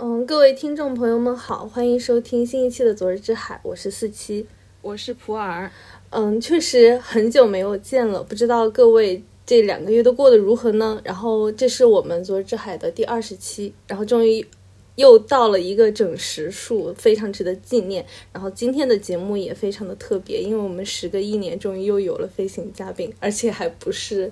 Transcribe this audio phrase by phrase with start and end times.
[0.00, 4.46] 嗯，各位听众朋友们好，欢迎收听新一期的《昨日之海》，我是四七，
[4.80, 5.68] 我是普洱。
[6.10, 11.00] 嗯，确实很久没有见了，不知道各位这两个月都过得如何呢？
[11.02, 14.46] 然后这是我们《昨日之海》的第二十期，然后终于
[14.94, 18.06] 又到了一个整十数，非常值得纪念。
[18.32, 24.30] 然后今天的节目也非常的特别，因为我们时隔一年，终于又有了飞行嘉宾，而且还不是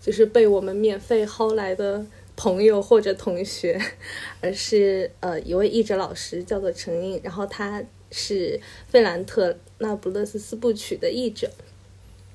[0.00, 2.06] 就是被我们免费薅来的。
[2.42, 3.80] 朋友或者同学，
[4.42, 11.48] 而是呃一位译者老师，叫做陈英，然后他是费兰特那不勒斯四部曲的译者。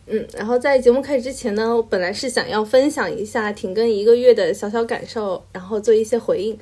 [0.06, 6.58] 嗯，然后在节目开始之前呢，我本来是想要分享一下停更一个月的小小感受，然后做一些回应。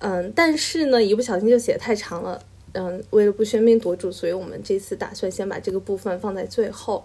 [0.00, 2.42] 嗯，但是呢，一不小心就写太长了。
[2.72, 7.04] 嗯，为了不喧宾夺主，所以我们这次打算先把这个部分放在最后。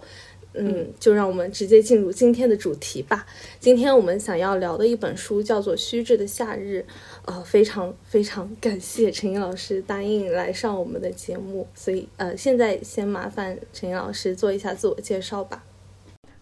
[0.56, 3.26] 嗯，就让我们直接进入今天的主题吧。
[3.60, 6.84] 今天我们想要聊的一本书叫做《虚掷的夏日》，
[7.26, 15.64] 呃，非常非常感谢陈英老师答应来上我们的节目，所以呃，现在先麻烦陈英老师做一下自我介绍吧。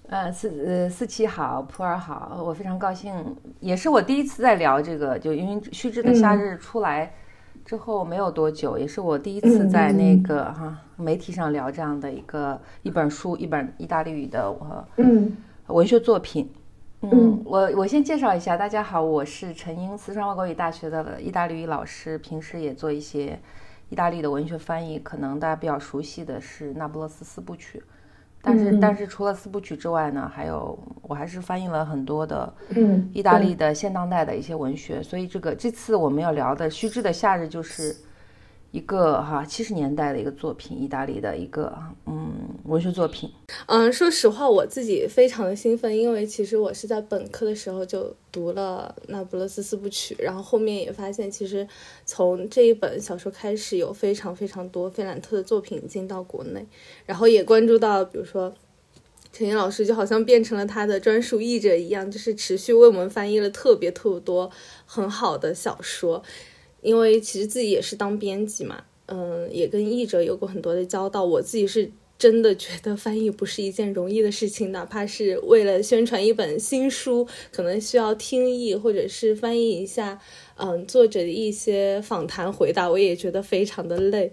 [0.09, 3.13] 呃，四呃四七好，普洱好，我非常高兴，
[3.61, 7.15] 也是我第一次在聊这个，就因为《虚掷的夏日》出来。
[7.65, 14.55] 之后没有多久，也是我第一次在那个哈媒体上聊这样的一个一本书，一本意大利语的
[14.97, 15.37] 嗯
[15.69, 16.51] 文学作品。
[17.01, 23.39] 嗯，我我先介绍一下，大家好，我是陈英，四川外国语大学的意大利语老师，平时也做一些
[23.89, 27.79] 意大利的文学翻译，可能大家比较熟悉的是《那不勒斯四部曲》。
[28.45, 35.03] 但是，但是除了四部曲之外呢，还有我还是翻译了很多的，嗯，意大利的现当代的一些文学。
[35.03, 37.97] 所以，这个这次我们要聊的《虚掷的夏日》就是
[38.75, 41.73] 一个哈七十年代的一个作品，意大利的一个
[42.07, 42.33] 嗯
[42.65, 43.31] 文学作品。
[43.67, 51.65] 嗯，说实话，我自己非常的兴奋，因为其实我是在本科的时候就读了《那不勒斯四部曲》，然后后面也发现，其实
[52.05, 56.67] 从这一本小说开始，有非常非常多费兰特的作品进到国内，
[57.07, 58.53] 然后也关注到，比如说
[59.33, 64.51] 陈英老师，就好像变成了他的专属译者一样，就是持续为我们翻译了特别特别多
[64.85, 66.21] 很好的小说。
[66.85, 71.91] 因为其实自己也是当编辑嘛，嗯，也跟译者有过很多的交道，我自己是。
[72.17, 80.19] 真的觉得翻译不是一件容易的事情，哪怕是为了宣传一本新书，可能需要听译或者是翻译一下，
[80.57, 84.33] 嗯，作者的一些访谈回答，我也觉得非常的累。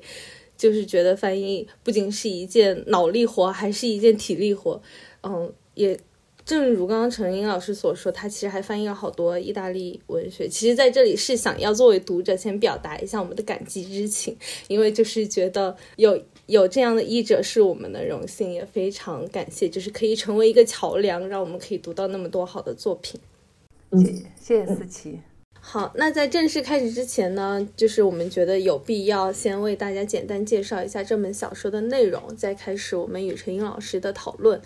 [0.56, 4.80] 就是觉得翻译不仅是一件脑力活，还是一件体力活。
[5.24, 6.00] 嗯，也
[6.46, 10.48] 正如刚刚陈英老师所说，他其实还翻译了好多意大利文学。
[10.48, 14.36] 其实在这里是想要作为读者先表达一下我们的感激之情，
[14.68, 16.22] 因为就是觉得有。
[16.48, 23.18] 有这样的译者是我们的荣幸，也非常感谢，就是可以成为一个桥梁，让我们可以读到那么多好的作品。
[23.92, 25.20] 谢谢，谢谢思琪。
[25.64, 34.60] 好，那在正式开始之前呢，就是我们觉得有必要先为大家简单介绍一下这本小说的内容，再开始我们与陈英老师的讨论。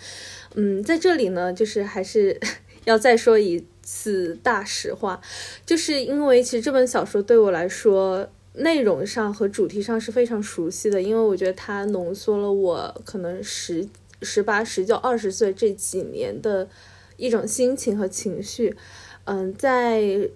[0.55, 2.39] 嗯，在这里呢，就是还是
[2.85, 5.21] 要再说一次大实话，
[5.65, 8.29] 就是因为其实这本小说对我来说。
[8.57, 13.85] 内容上和主题上是非常熟悉的，因为我觉得它浓缩了我可能十
[14.21, 16.65] 十八、十九、二十岁这几年的
[17.17, 18.73] 一种心情和情绪。
[19.25, 20.29] 嗯，在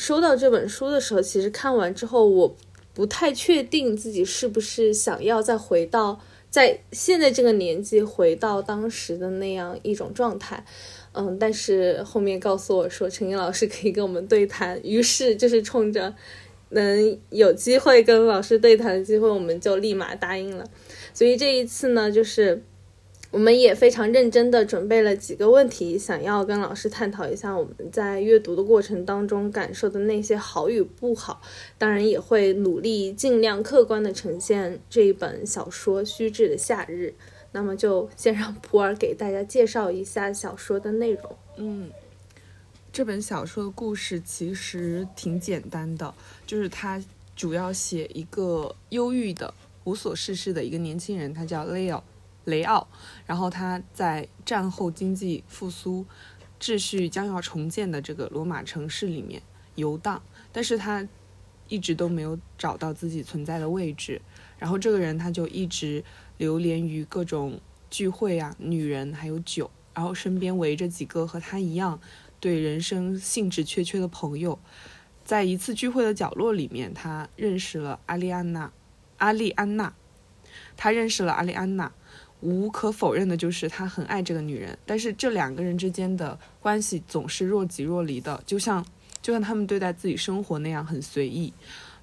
[0.00, 2.56] 收到这本书的时候，其实看完之后，我
[2.94, 6.18] 不太确定自己是不是想要再回到
[6.48, 10.64] 在现在这个年纪回到当时的那样一种状态。
[11.12, 16.14] 嗯，但是后面告诉我说陈英老师可以跟我们对谈，于是就是冲着。
[16.72, 20.64] 能有机会跟老师对谈的机会，我们就立马答应了。
[21.12, 22.62] 所以这一次呢，就是
[23.30, 31.40] 我们也非常认真的准备了几个问题，想要跟老师探讨一下我们在阅读的过程当中感受的那些好与不好。
[31.78, 37.14] 当然，也会努力尽量客观的呈现这一本小说《虚掷的夏日》。
[37.52, 41.36] 那么，就先让普洱给大家介绍一下小说的内容。
[41.56, 41.90] 嗯。
[42.92, 46.12] 这本小说的故事其实挺简单的，
[46.44, 47.00] 就是它
[47.36, 49.54] 主要写一个忧郁的、
[49.84, 52.02] 无所事事的一个年轻人，他叫雷奥，
[52.46, 52.88] 雷奥。
[53.30, 56.04] 然后他在战后经济复苏、
[56.58, 59.40] 秩序将要重建的这个罗马城市里面
[59.76, 61.06] 游荡，但是他
[61.68, 64.20] 一直都没有找到自己存在的位置。
[64.58, 66.02] 然后这个人他就一直
[66.38, 72.00] 流连于各种聚会啊、女人还有酒，然后身边围着几个和他一样。
[72.40, 74.58] 对人生兴致缺缺的朋友，
[75.24, 78.72] 在一次聚会的角落里面，他认识了阿丽安娜。
[79.18, 79.94] 阿丽安娜，
[80.76, 81.92] 他认识了阿丽安娜。
[82.40, 88.84] 无可否认的就是他很爱这个女人，但是这两个人之间的关系总是若即若离的，就像
[89.20, 91.52] 就像他们对待自己生活那样很随意。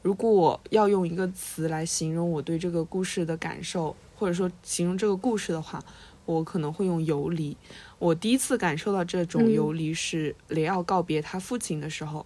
[0.03, 5.83] 如果我要用一个词来形容我对这个故事的感受，或者说形容这个故事的话，
[6.25, 7.57] 我可能会用游离。
[7.99, 12.25] 我第一次感受到这种游离是雷奥告别他父亲的时候，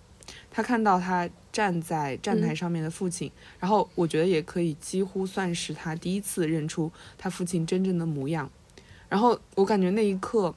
[0.51, 8.51] 他看到他站在站台上面的父亲，然后我觉得也可以几乎算是他第一次认出他父亲真正的模样。
[9.09, 10.53] 然后我感觉那一刻。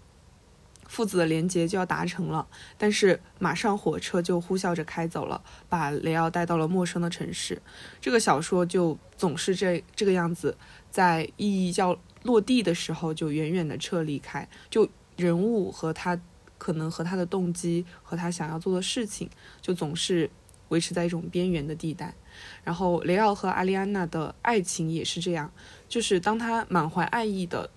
[0.86, 2.46] 父子的连结就要达成了，
[2.76, 7.60] 但是马上火车就呼啸着开走了，把雷奥带到了陌生的城市。
[8.02, 10.56] 这个小说就总是这这个样子，
[10.90, 14.86] 在意义要落地的时候就远远的撤离开，就
[15.16, 16.20] 人物和他
[16.58, 19.28] 可能和他的动机和他想要做的事情，
[19.60, 20.30] 就总是
[20.68, 22.14] 维持在一种边缘的地带。
[22.62, 25.52] 然后雷奥和阿丽安娜的爱情也是这样，
[25.88, 27.70] 就是当他满怀爱意的。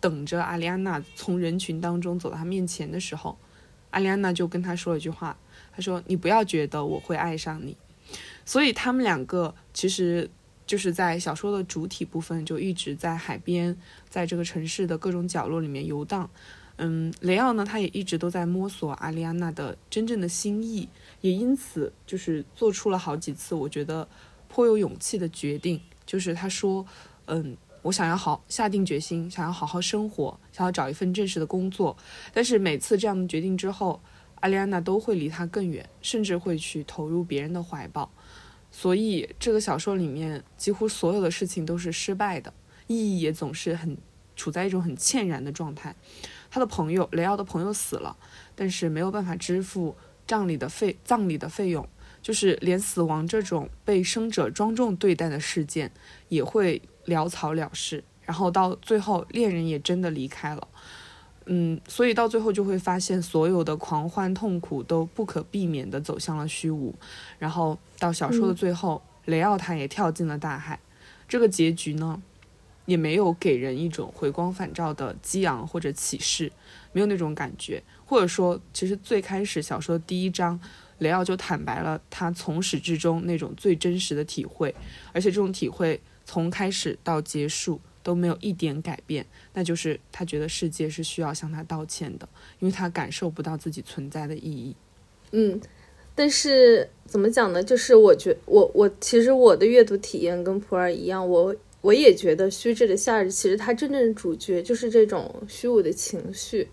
[0.00, 3.38] 等着阿丽安娜从人群当中走到他面前的时候，
[3.88, 5.34] 阿丽安娜就跟他说了一句话
[5.72, 7.74] ：“他说你不要觉得我会爱上你。”
[8.44, 10.28] 所以他们两个其实
[10.66, 13.74] 就是在小说的主体部分就一直在海边，
[14.10, 16.28] 在这个城市的各种角落里面游荡。
[16.76, 20.88] 嗯，雷奥呢，他也一直都在摸索阿丽安娜的真正的心意，
[21.20, 24.08] 也因此就是做出了好几次我觉得
[24.48, 26.86] 颇有勇气的决定，就是他说
[27.26, 31.94] ：“嗯。”我想要好下定决心，想要好好生活，想要找一份正式的工作。
[32.32, 34.00] 但是每次这样的决定之后，
[34.36, 38.10] 阿丽安娜都会离他更远，甚至会去投入别人的怀抱。
[38.70, 42.50] 所以这个小说里面几乎所有的事情都是失败的，
[42.86, 43.94] 意义也总是很
[44.34, 45.94] 处在一种很歉然的状态。
[46.54, 48.16] 他的朋友雷奥的朋友死了，
[48.54, 51.84] 但是没有办法支付葬礼的费葬礼的费用，
[52.22, 55.90] 就是连死亡这种被生者庄重对待的事件
[56.28, 56.80] 也会。
[57.06, 60.68] 潦草了事，然后到最后，恋人也真的离开了，
[61.44, 66.94] 嗯，所以到最后就会发现，所有的狂欢痛苦都不可避免地走向了虚无，
[67.38, 70.80] 然后到小说的最后，雷奥他也跳进了大海，
[71.28, 72.22] 这个结局呢，
[72.86, 76.50] 也没有给人一种回光返照的激昂或者启示，
[76.92, 80.60] 没有那种感觉，或者说，其实最开始小说第一章，
[80.98, 84.74] 雷奥就坦白了他从始至终那种最真实的体会，
[85.12, 86.00] 而且这种体会。
[86.26, 92.26] 从开始到结束都没有一点改变，那就是他觉得世界是需要向他道歉的，
[92.60, 94.74] 因为他感受不到自己存在的意义。
[95.32, 95.60] 嗯，
[96.14, 97.62] 但是怎么讲呢？
[97.62, 101.54] 就是我觉我我其实我的阅读体验跟普洱一样，我
[101.84, 106.68] 我也觉得虚掷的夏日其实它真正的主角就是这种虚无的情绪。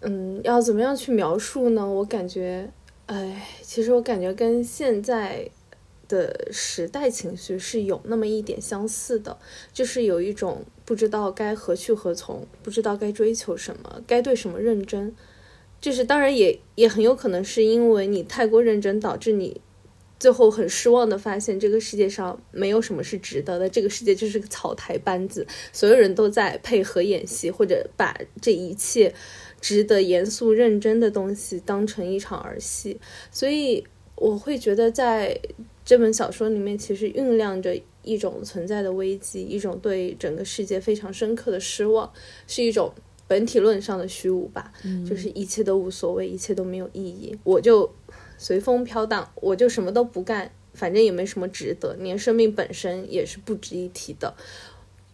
[0.00, 1.86] 嗯，要怎么样去描述呢？
[1.86, 2.70] 我感觉，
[3.06, 5.50] 哎，其实我感觉跟现在。
[6.08, 9.38] 的时代情绪是有那么一点相似的，
[9.72, 15.14] 就是有一种不知道该何去何从，不知道该追求什么，该对什么认真。
[15.80, 19.58] 就是当然也也很有可能是因为你太过认真，导致你
[20.22, 29.12] 最后很失望的发现这个世界上没有什么是值得的，这个世界就是个草台班子，所有人都在配合演戏，或者把这一切
[29.60, 33.00] 值得严肃认真的东西当成一场儿戏。
[33.32, 33.84] 所以
[34.14, 35.36] 我会觉得在。
[35.84, 42.08] 这本小说里面其实酝酿着一种存在的危机，一种对整个世界非常深刻的失望，
[42.46, 42.94] 是一种
[43.26, 44.72] 本体论上的虚无吧。
[45.04, 47.92] 就是一切都无所谓，一切都没有意义，我就
[48.42, 54.34] 随风飘荡，我就什么都不干，反正也没什么值得，连生命本身也是不值一提的。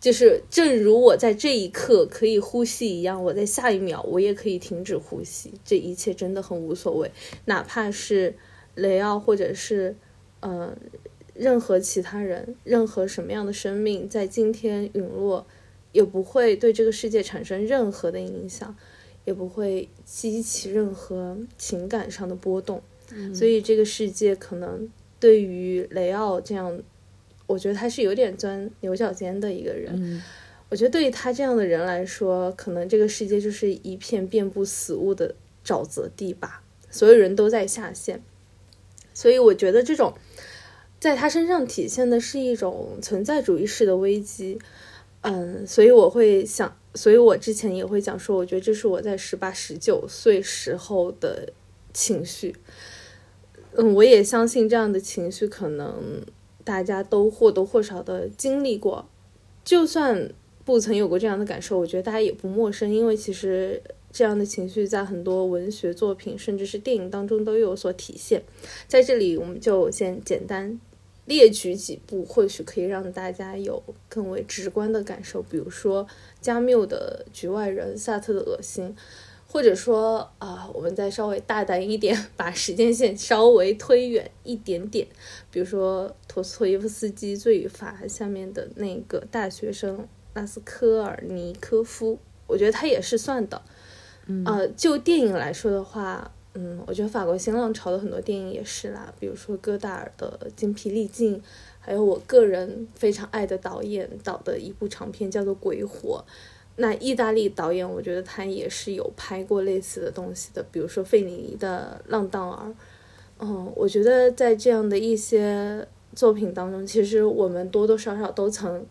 [0.00, 5.52] 就是正如我在这一刻可以呼吸一样，我在下一秒我也可以停止呼吸。
[5.62, 7.10] 这一切真的很无所谓，
[7.44, 8.34] 哪怕是
[8.74, 9.94] 雷奥或者是。
[10.40, 10.76] 嗯，
[11.34, 15.44] 任何其他人，任何什么样的生命，在今天陨落，
[15.90, 18.76] 也不会对这个世界产生任何的影响，
[19.24, 22.80] 也不会激起任何情感上的波动。
[23.34, 24.88] 所以，这个世界可能
[25.18, 26.80] 对于雷奥这样，
[27.46, 30.22] 我觉得他是有点钻牛角尖的一个人。
[30.70, 35.34] 我觉得对于他这样的人来说，可能这个世界就是一片遍布死物的
[35.64, 38.22] 沼泽地吧，所有人都在下线。
[39.14, 40.12] 所以我觉得这种，
[41.00, 44.58] 在他身上体现的是一种存在主义式的危机，
[45.22, 51.50] 嗯，所以我会想，所以我之前也会讲说，我觉得这是我在十八、十九岁时候的
[51.94, 52.54] 情绪，
[53.76, 56.22] 嗯，我也相信这样的情绪可能
[56.64, 59.08] 大家都或多或少的经历过，
[59.64, 60.30] 就算
[60.64, 63.82] 不曾有过这样的感受，我觉得大家也不陌生，因为其实。
[64.10, 68.42] 这样的情绪在很多文学作品，甚至是电影当中都有所体现。
[68.88, 70.80] 在这里，我们就先简单
[71.26, 75.42] 列举几部，或许可以让大家有更为直观的感受。
[75.42, 76.06] 比如说
[76.40, 78.86] 加缪的《局外人》，萨特的《恶心》，
[79.50, 85.08] 或者说啊，我们再稍微大胆一点，把时间线稍微推远一点点，
[85.50, 93.62] 比如说托斯托耶夫斯基《罪与罚》下面的那个大学生拉斯科尔尼科夫，我觉得他也是算的。
[94.44, 101.36] 呃，就电影来说的话，嗯，我觉得法国新浪潮的很多电影也是啦，比如说戈达尔的《精疲力尽》，
[101.80, 106.22] 还有我个人非常爱的导演导的一部长片叫做《鬼火》。
[106.80, 112.68] 那意大利导演，我觉得他也是有拍过类似的东西的，比如说费里尼的《浪荡儿》。
[113.40, 118.86] 嗯，我觉得在这样的一些作品当中，其实我们多多少少都曾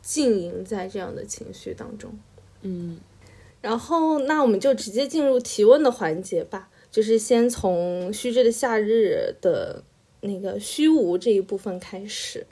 [0.00, 2.16] 浸淫在这样的情绪当中。
[2.62, 2.98] 嗯，
[3.60, 9.82] 然后那我们就直接进入提问的环节吧，就是先从虚掷的夏日的
[10.20, 12.46] 那个虚无这一部分开始。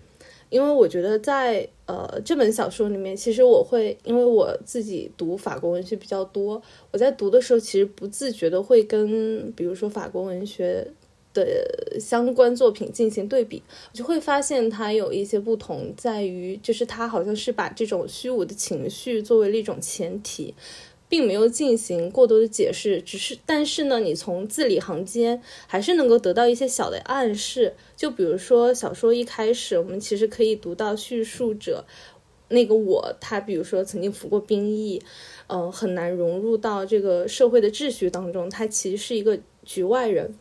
[0.51, 10.87] 因为我觉得在呃这本小说里面，其实我会因为我自己读法国文学比较多，我在读的时候其实不自觉的会跟比如说法国文学
[11.33, 20.53] 的相关作品进行对比，我就会发现它有一些不同，在于就是它好像是把这种虚无的情绪作为了一种前提。
[21.11, 27.75] 并没有进行过多的解释，只是，但是呢，你从字里行间还是能够得到一些小的暗示。
[27.97, 31.85] 就比如说小说一开始，我们其实可以读到叙述者
[32.49, 35.03] 那个我，他比如说曾经服过兵役，
[35.49, 40.33] 嗯，很难融入到这个社会的秩序当中，他其实是一个局外人。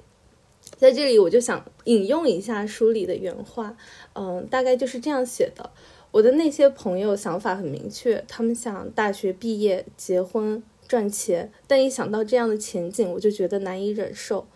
[0.78, 3.76] 在这里，我就想引用一下书里的原话，
[4.14, 5.72] 嗯，大概就是这样写的。
[6.12, 14.48] 我的那些朋友想法很明确，他们想大学毕业、结婚、赚钱，但一想到这样的前景，我就觉得难以忍受。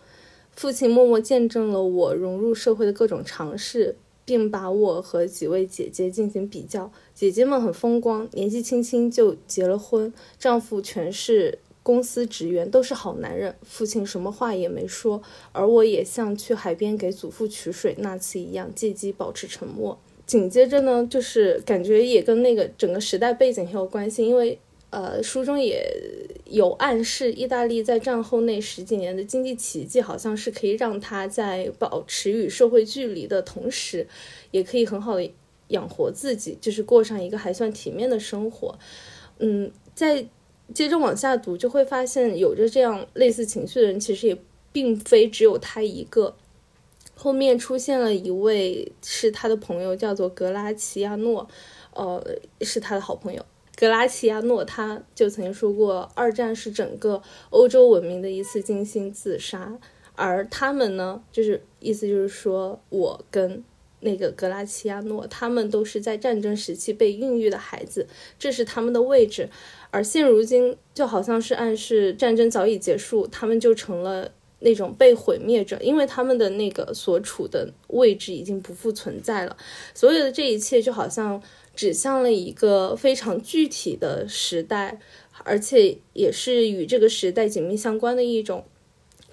[0.52, 6.90] 父亲默默见证了我融入社会的各种尝试，并把我和几位姐姐进行比较。
[7.14, 13.54] 姐姐们很风光，年纪轻轻就结了婚，丈夫全是公司职员，都是好男人。
[13.62, 20.00] 父亲什么话也没说，而我也像去海边给祖父取水那次一样，借机保持沉默。
[20.26, 24.58] 紧接着呢，就是感觉也跟那个整个时代背景很有关系，因为
[24.90, 25.84] 呃，书中也
[26.46, 34.06] 有暗示，意大利在战后那十几年的经济奇迹，好像是可以让他在保持与社会距离的同时，
[34.52, 35.30] 也可以很好的
[35.68, 38.78] 养活自己，就是过上一个还算体面的生活。
[39.40, 40.24] 嗯，在
[40.72, 44.38] 接着往下读，就会发现有着这样类似情绪的人，其实也
[44.72, 46.36] 并非只有他一个。
[47.14, 51.48] 后面出现了一位是他的朋友，叫做格拉齐亚诺，
[51.94, 52.22] 呃，
[52.60, 53.44] 是他的好朋友。
[53.76, 59.78] 格拉齐亚诺他就曾经说过，二战是整个欧洲文明的一次精心自杀。
[60.14, 63.64] 而他们呢，就是意思就是说，我跟
[64.00, 68.06] 那个格拉齐亚诺，他们都是在战争时期被孕育的孩子，
[68.38, 69.48] 这是他们的位置。
[69.90, 74.30] 而现如今，就好像是暗示战争早已结束，他们就成了。
[74.64, 79.56] 那种被毁灭者，因为他们的那个所处的位置已经不复存在了。
[79.94, 81.42] 所有的这一切就好像
[81.76, 84.98] 指向了一个非常具体的时代，
[85.44, 88.64] 而且也是与这个时代紧密相关的一种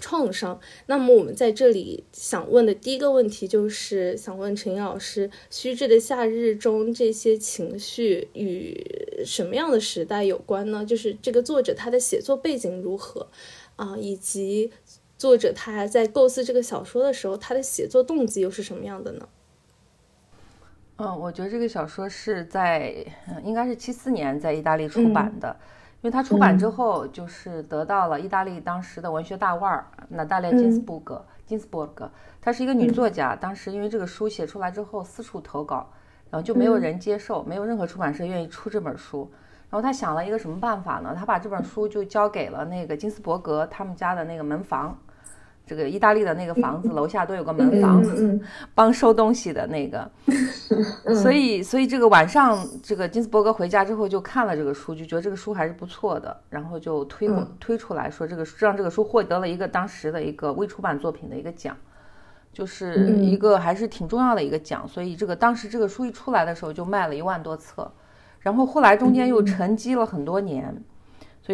[0.01, 0.59] 创伤。
[0.87, 8.85] 那么我们在这里想问的第一个问题就是，想问陈老师，《虚掷的夏日》中这些情绪与
[9.23, 10.83] 什么样的时代有关呢？
[10.85, 13.29] 就是这个作者他的写作背景如何
[13.77, 14.71] 啊，以及。
[15.21, 19.29] 作者他在构思这个小说的时候，他的写作动机又是什么样的呢？
[20.95, 23.05] 嗯，我觉得这个小说是在
[23.43, 25.55] 应该是七四年在意大利出版的，
[26.01, 32.09] 因为它出版之后就是得到了意大利当时的文学大腕儿娜大列金斯伯格，金斯伯格，
[32.41, 33.35] 她是一个女作家。
[33.35, 35.87] 当时因为这个书写出来之后四处投稿，
[36.31, 39.31] 然后就没有人接受，没有任何出版社愿意出这本书。
[39.69, 41.15] 然后他想了一个什么办法呢？
[41.15, 44.97] 他把这本书就交给了那个金斯伯格他们家的那个门房。
[45.71, 48.03] 这个意大利的那个房子楼下都有个门房，
[48.75, 50.11] 帮收东西的那个，
[51.15, 61.73] 所以所以这个晚上，这个金斯伯格回家之后就看了这个书，就觉得这个书还是不错的，然后就推推出来说这个让这个书获得了一个当时的一个未出版作品的一个奖，
[62.51, 67.89] 就是一个还是挺重要的一个奖，所以这个当时这个书一出来的时候就卖了一万多册，
[68.41, 70.83] 然后后来中间又沉积了很多年。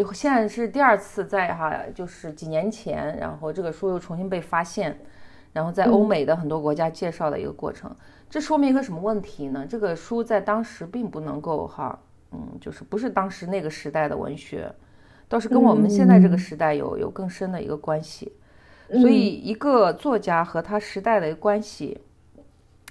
[0.03, 4.99] 所以现在是第二次在哈，就是几年前，然后这个书又重新被发现，
[5.53, 7.89] 然后在欧美的很多国家介绍的一个过程。
[8.29, 9.65] 这说明一个什么问题呢？
[9.67, 11.97] 这个书在当时并不能够哈，
[12.31, 14.71] 嗯，就是不是当时那个时代的文学，
[15.27, 18.31] 倒是跟我们现在这个时代有有更深的一个关系。
[19.01, 21.99] 所以一个作家和他时代的关系，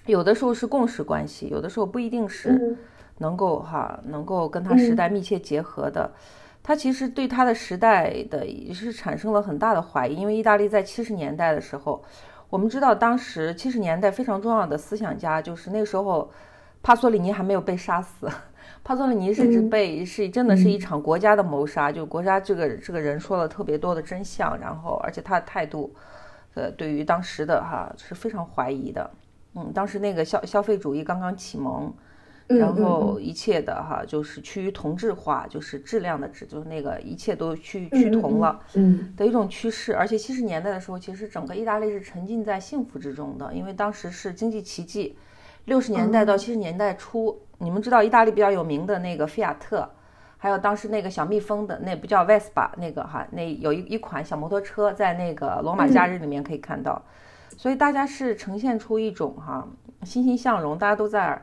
[0.07, 2.77] 有的时候是共识关系，有的时候不一定是
[3.19, 6.11] 能够哈能够跟他时代密切结合的。
[6.67, 12.03] 他其实对他的时代的也是产生了很大的怀疑，因为意大利在七十年代的时候，
[12.51, 16.29] 我们知道当时七十年代非常重要的思想家就是那时候，
[16.83, 18.29] 帕索里尼还没有被杀死，
[18.83, 25.95] 帕索里尼甚至被是真的是一场国家的谋杀，就国家这个这个人说了特别多的真相，然后而且他的态度，
[26.55, 29.09] 呃，对于当时的哈是非常怀疑的，
[29.55, 31.95] 嗯，当时那个消消费主义刚刚启蒙。
[32.49, 39.97] 然后一切的哈，就是趋于同质化，就是质量的质，就是那个一切都趋趋同了，嗯，的一种趋势。
[39.97, 45.19] 而且七十年代的时候，其实整个意大利是沉浸在幸福之中的，因为当时是经济奇迹。
[45.65, 49.91] 六十年代到七十年代初，你们知道意大利比较有名的那个菲亚特，
[50.37, 57.03] 还有当时那个小蜜蜂的那不叫 Vespa 那个哈，那有一一款小摩托车在那个罗马假日里面可以看到，
[57.57, 59.67] 所以大家是呈现出一种哈
[60.05, 61.43] 欣欣向荣，大家都在。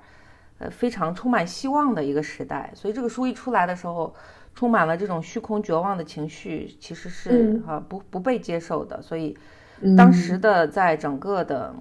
[0.60, 4.14] 呃，非常充满希望的一个时代，所以这个书一出来的时候，
[4.54, 9.02] 充满了这种虚空绝望的情绪，其实是啊不不被接受的。
[9.02, 9.36] 所以，
[9.98, 11.74] 当时的在整个的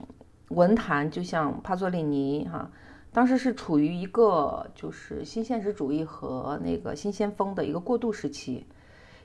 [0.48, 2.70] 文坛，就像帕索里尼哈，
[3.12, 8.66] 当时是处于一个就是新现实主义和那个新先锋的一个过渡时期，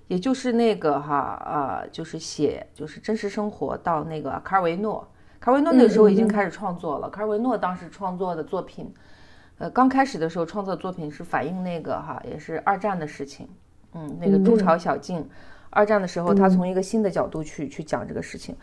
[0.08, 5.08] 也就是那个哈啊，就是写就是真实生活到那个卡尔维诺，
[5.40, 8.94] 卡尔维诺那个时候已经开始创作了，卡尔维诺当时创作的作品。
[9.60, 13.50] 呃，刚开始的时候创作作品是反映那个哈，也是二战的事情，
[13.94, 15.28] 嗯，那个筑巢小径，
[15.72, 18.56] 二战的时候他从一个新的角度去去讲这个事情。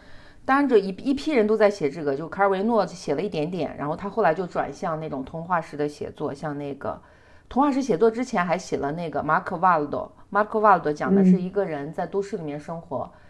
[0.44, 7.00] 当然，这一一批人都在写这个，就卡尔维诺写了一点点，然后他后来就转向那种童话式的写作，像那个
[7.48, 13.10] 童话式写作之前还写了那个马可瓦尔多，马可瓦尔多讲的是一个人在都市里面生活。
[13.14, 13.20] 嗯，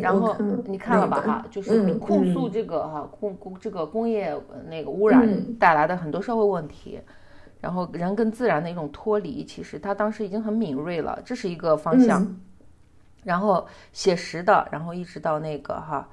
[0.00, 0.34] 然后
[0.64, 4.34] 你看了吧哈，就是控诉这个哈工工这个工业
[4.66, 6.98] 那个污染带来的很多社会问题，
[7.60, 12.26] 然后人跟自然的一种脱离，其实他当时已经很敏锐了，这是一个方向。
[13.24, 16.08] 然后写实的，然后一直到那个哈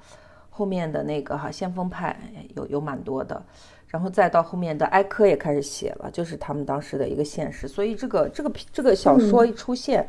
[0.50, 2.14] 后面的那个哈先锋派
[2.56, 3.42] 有有蛮多的，
[3.88, 7.66] 然后再到后面的埃科也开始写了，就是他们当时的一个现实。
[7.66, 10.06] 所以这个这个这个小说一出现。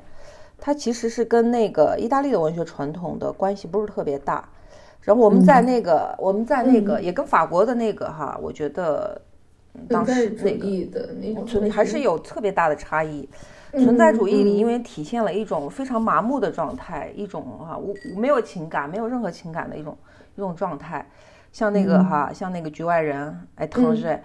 [0.60, 4.50] 它其实是跟那个意大利的文学传统的关系不是特别大，
[5.02, 9.22] 然后我们在那个我们在那个也跟法国的那个哈，我觉得
[9.88, 10.58] 当时那
[11.34, 13.30] 个存还是有特别大的差异。
[13.74, 19.96] 存在主义里因为体现了一种非常麻木的状态，一种哈无没有情感、没有任何情感的一种
[20.36, 21.06] 一种状态，
[21.52, 24.20] 像那个哈像那个局外人哎唐日。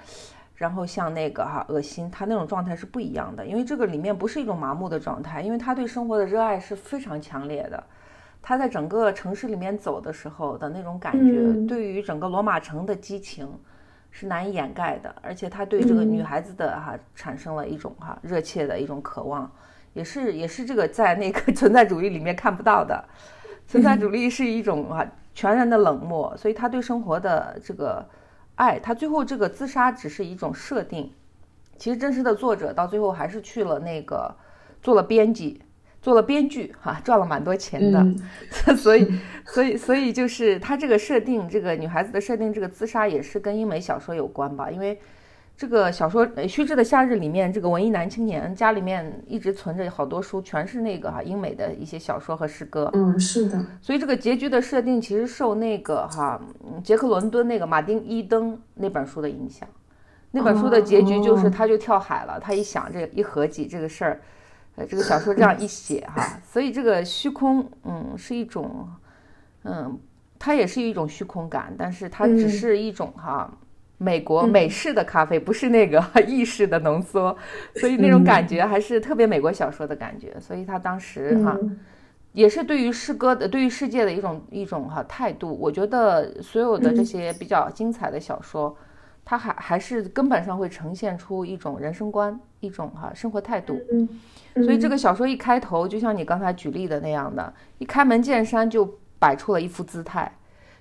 [0.62, 7.82] 然后像那个哈恶心，他那种状态是不一样的，因为这个里面不是一种麻木的状态，因为他对生活的热爱是非常强烈的。
[8.40, 13.52] 他在整个城市里面走的时候的那种感觉，对于整个罗马城的激情
[14.12, 15.12] 是难以掩盖的。
[15.20, 19.50] 而且他对这个女孩子的哈产生了一种哈热切的一种渴望，
[19.94, 23.04] 也是也是这个在那个 存在主义里面看不到的。
[23.66, 28.08] 存在主义是一种哈全然的冷漠，所以他对生活的这个。
[28.62, 31.12] 爱他最后这个自杀只是一种设定，
[31.76, 34.32] 其实真实的作者到最后还是去了那个
[34.80, 35.60] 做了编辑，
[36.00, 38.06] 做了编剧哈，赚了蛮多钱的，
[38.76, 39.12] 所以
[39.44, 45.00] 所以所以就是他这个设定，这个女孩子的设定，这个自杀也是跟英美小说有关吧，因为。
[45.56, 52.90] 这个小说《虚掷的夏日》里面，这个文艺男青年家里面一直存着好多书，全是那个哈英美的一些小说和诗歌。
[52.94, 53.64] 嗯，是的。
[53.80, 56.40] 所以这个结局的设定其实受那个哈
[56.82, 59.68] 杰克伦敦那个马丁伊登那本书的影响。
[60.32, 62.40] 那本书的结局就是他就跳海了。
[62.40, 64.20] 他一想这一合计这个事儿，
[64.74, 68.88] 呃，这个小说这样一写哈，所以这个虚空，嗯，是一种，
[69.62, 69.96] 嗯，
[70.40, 73.48] 它也是一种虚空感，但是它只是一种哈。
[74.02, 77.36] 美国美式的咖啡不是那个 意式的浓缩，
[77.76, 80.36] 所以那种感觉还是特别美国小说的感觉。
[80.40, 81.56] 所以他当时哈，
[82.32, 85.56] 也是对于诗歌的、对于世界的一种一种哈态度。
[85.60, 88.76] 我觉得所有的这些比较精彩的小说，
[89.24, 93.80] 它还还是根本上会呈现出一种人生观、一种哈生活态度。
[94.56, 100.30] 所以这个小说一开头，就像你刚才举例的那样的，一开门见山就摆出了一副姿态，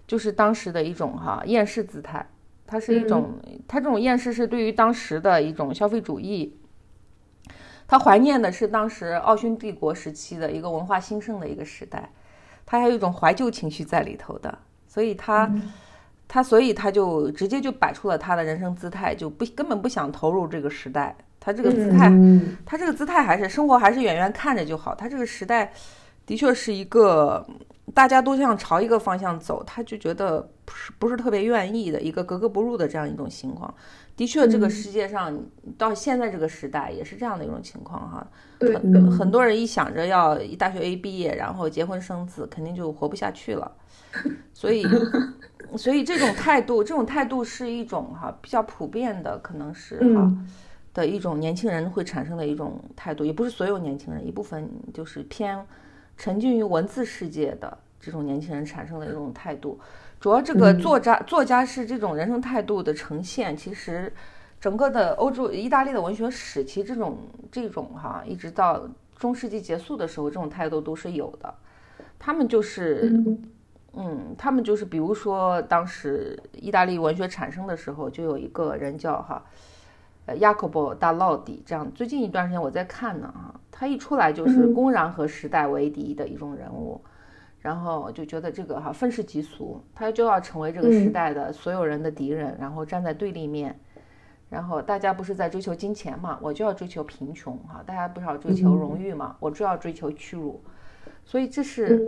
[0.07, 2.25] 就是当时的一种哈厌世姿态。
[2.71, 6.57] 它是一种，它这种厌世是对于当时的一种消费主义，
[7.85, 12.09] 他怀念的是当时奥匈帝国时期的一个文化兴盛的一个时代，
[12.65, 14.57] 他还有一种怀旧情绪在里头的，
[14.87, 15.53] 所以他，
[16.29, 22.09] 他所以他就直接就摆出了他的人生姿态，就不根本不想投入这个时代，他这个姿态，
[22.65, 25.65] 他这个姿态还是生活还是远远看着就好，他这个时代。
[25.65, 25.71] 的
[26.27, 27.45] 的确是一个
[27.93, 33.73] 大家都想朝一个方向走，他就觉得不是不是特别愿意的一个格格不入的这样一种情况。
[34.15, 35.37] 的确，这个世界上
[35.77, 38.27] 到现在这个时代也是这样的一种情况哈。
[38.59, 43.71] 很很多人一想着要大学 A 毕业，然后结婚生子，肯定就活不下去了。
[44.53, 44.85] 所以，
[45.75, 50.31] 所以这种态度，这种态度是一种哈比较普遍的，可能是哈
[50.93, 55.57] 的一种年轻人会产生的一种态度，也不是所有年轻人，一部分就是偏
[56.21, 59.79] 沉浸于文字世界的这种年轻人产生的一种态度。
[60.19, 64.13] 主要这个作家作家是这种人生态度的呈现，其实
[64.59, 67.17] 整个的欧洲、意大利的文学史，其实这种
[67.51, 71.51] 这种哈，一直到中世纪结束的时候，这种态度都是有的。
[72.19, 73.11] 他们就是，
[73.93, 79.43] 嗯，他们就是，比如说当时意大利文学产生的时候，就有一个人叫哈，
[80.25, 87.01] 呃，雅科波·达洛迪，这样最近一段时间我在看呢啊，他一出来就是公然和时代为敌的一种人物。
[87.59, 93.79] 然后就觉得这个哈愤世嫉俗，他就要成为这个时代的所有人的敌人，然后站在对立面。
[94.49, 97.83] 然后大家不是在追求金钱嘛，我就要追求贫穷哈。
[97.85, 100.59] 大家不是要追求荣誉嘛，我就要追求屈辱。
[101.23, 101.99] 所以这是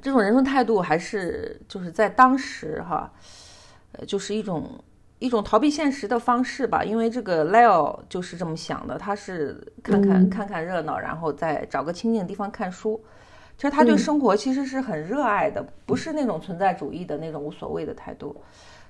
[0.00, 3.12] 这种人生态度，还是就是在当时哈，
[3.92, 4.70] 呃，就是一种
[5.18, 6.82] 一种逃避现实的方式吧。
[6.84, 13.02] 因为这个 Leo 就是这么想的，他是看看看看热闹，然后再找个清静的地方看书。
[13.56, 18.36] 其实他对生活其实是很热爱的，不是那种存在主义的那种无所谓的态度，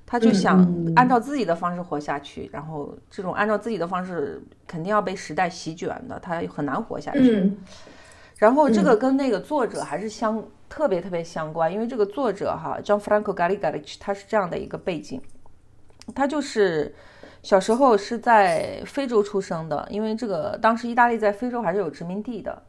[0.04, 0.58] 他就想
[0.96, 2.50] 按照自己的方式活下去。
[2.52, 7.52] 然后这种按照自己的方式肯定要被时代席卷的，他很难活下去。
[8.36, 15.22] 然后这个跟那个作者还是相特别特别相关，因为这个作者哈，John Franco Gallegari，他是这样的一个背景，
[16.14, 16.94] 他就是
[17.42, 22.62] 小时候是在非洲出生的，因为这个当时意大利在非洲还是有殖民地的。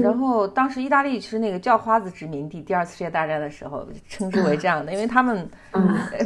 [0.00, 5.46] 然后，当时意大利其实那个叫花子殖民地，第二次世界大战的时候称之为这样的，因为他们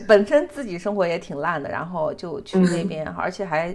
[0.07, 3.75] 本身自己生活也挺烂的，然后就去那边，而且还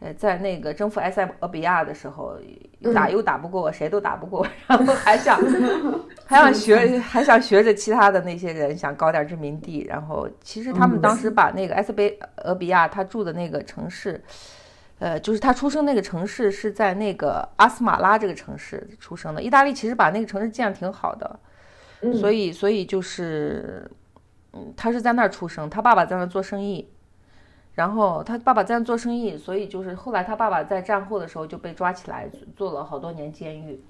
[0.00, 2.38] 呃在那个征服埃塞俄比亚的时候
[2.94, 5.40] 打又打不过，谁都打不过， 然后还想
[6.26, 11.92] 还想学还想学着其他的那些人想搞点殖民地，然后其实他们当时把那个埃塞
[12.44, 14.22] 俄比亚他住的那个城市。
[15.00, 19.40] 呃，就是他出生那个城市是在那个阿斯马拉这个城市出生的。
[19.40, 21.38] 意大利其实把那个城市建的挺好的，
[22.14, 23.88] 所以所以就是，
[24.54, 26.90] 嗯，他是在那儿出生，他爸爸在那儿做生意，
[27.78, 33.80] 然后他爸爸在那做生意，所以就是后来他爸爸在战后的时候就被抓起来坐了好多年监狱，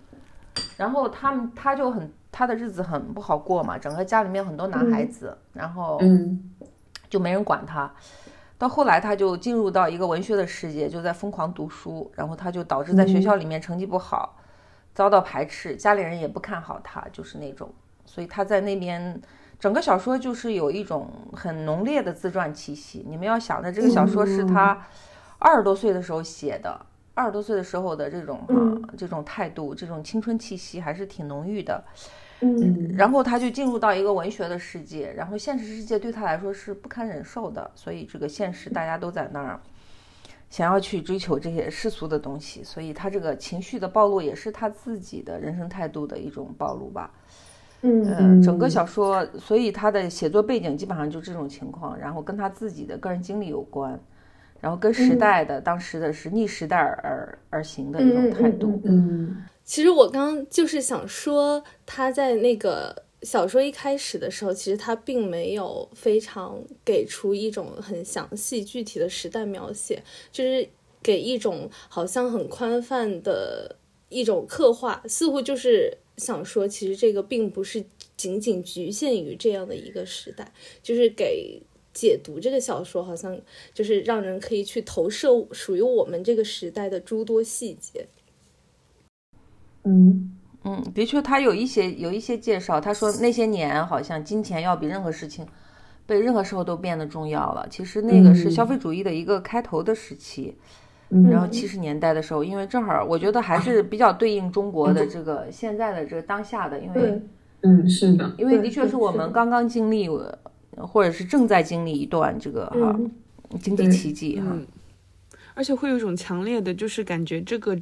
[0.77, 5.98] 然后他们他就很他的日子很不好过嘛，整个家里面很多男孩子，然后
[7.09, 7.90] 就没人管他。
[8.59, 14.37] 到后来，他就进入到一个文学的世界，就在疯狂读书，然后他就导致在学校里面成绩不好，
[14.92, 17.72] 遭到排斥，家里人也不看好他，就是那种。
[18.05, 19.18] 所以他在那边，
[19.59, 23.05] 整个小说就是有一种很浓烈的自传气息。
[23.09, 24.87] 你们要想着，这个小说是他
[25.38, 26.81] 二十多岁的时候写的，
[27.14, 31.83] 二十多岁的时候的这种哈，这种态度，这种青春气息还是挺浓郁的。
[32.40, 39.61] 嗯，然后他就进入到一个文学的世界，然后现实世界对他来说是不堪忍受的，所以这个现实大家都在那儿，
[40.49, 47.11] 想要去追求这些世俗的东西，所以他这个情绪的暴露也是他自己的人生态度的一种暴露吧。
[47.82, 53.98] 嗯，整个小说，所以他的写作背景基本上就这种情况，然后跟他自己的个人经历有关，
[54.60, 58.80] 然后跟时代的当时的是逆时代而而行的一种态度。
[58.84, 59.44] 嗯。
[59.64, 70.66] 其实我刚刚就是想说，他在那个小说一开始的时候，其实他并没有非常给出一种很详细具体的时代描写，就是
[71.02, 73.76] 给一种好像很宽泛的
[74.08, 77.83] 一种刻画，似乎就是想说，其实这个并不是
[78.16, 80.52] 仅仅局限于这样的一个时代，
[80.83, 81.62] 就是给
[81.94, 83.40] 解读这个小说，好像
[83.72, 88.07] 就是让人可以去投射属于我们这个时代的诸多细节。
[89.85, 92.81] 嗯嗯，的确，他有一些有一些介绍。
[92.81, 95.46] 他说那些年好像金钱要比任何事情，
[96.04, 97.66] 被任何时候都变得重要了。
[97.70, 100.57] 其实那个是消费主义的一个开头的时期。
[101.31, 107.23] 然后七十年代的时候，因为正好我觉得还是比较对应中国的这个现在的这个当下的，因为
[107.62, 110.09] 嗯是的，因为的确是我们刚刚经历，
[110.77, 112.99] 或者是正在经历一段这个哈
[113.61, 114.57] 经济奇迹哈，
[115.55, 117.79] 而且会有一种强烈的，就是感觉这个。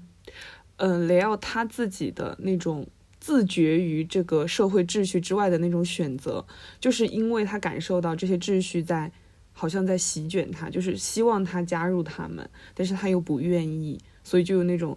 [0.78, 2.86] 嗯，雷奥他自己的那种
[3.18, 6.44] 自觉于这个社会秩序之外的那种选择，
[6.78, 9.10] 就是因为他感受到这些秩序在
[9.58, 14.94] 好像在席卷他，就是希望他加入他们，但是他又不愿意，所以就有那种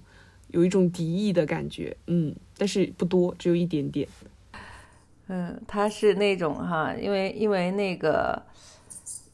[0.50, 1.96] 有一种敌意的感觉。
[2.08, 4.06] 嗯，但是不多，只有一点点。
[5.28, 8.44] 嗯，他是那种哈，因为因为那个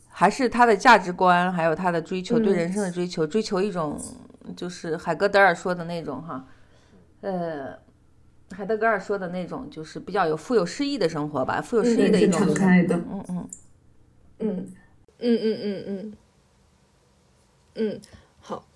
[0.10, 4.00] 还是他的价值观，还有他的追求，对人生的追求，追求一种
[4.56, 6.46] 就是海格德尔说的那种哈，
[7.22, 7.80] 呃，
[8.52, 12.42] 海德格尔说的那种就是比较有富有诗意的生活吧，富有诗意的一种，
[13.10, 13.50] 嗯嗯。
[14.38, 14.68] 嗯
[15.20, 16.14] 嗯嗯嗯嗯
[17.76, 18.02] 嗯，
[18.40, 18.68] 好，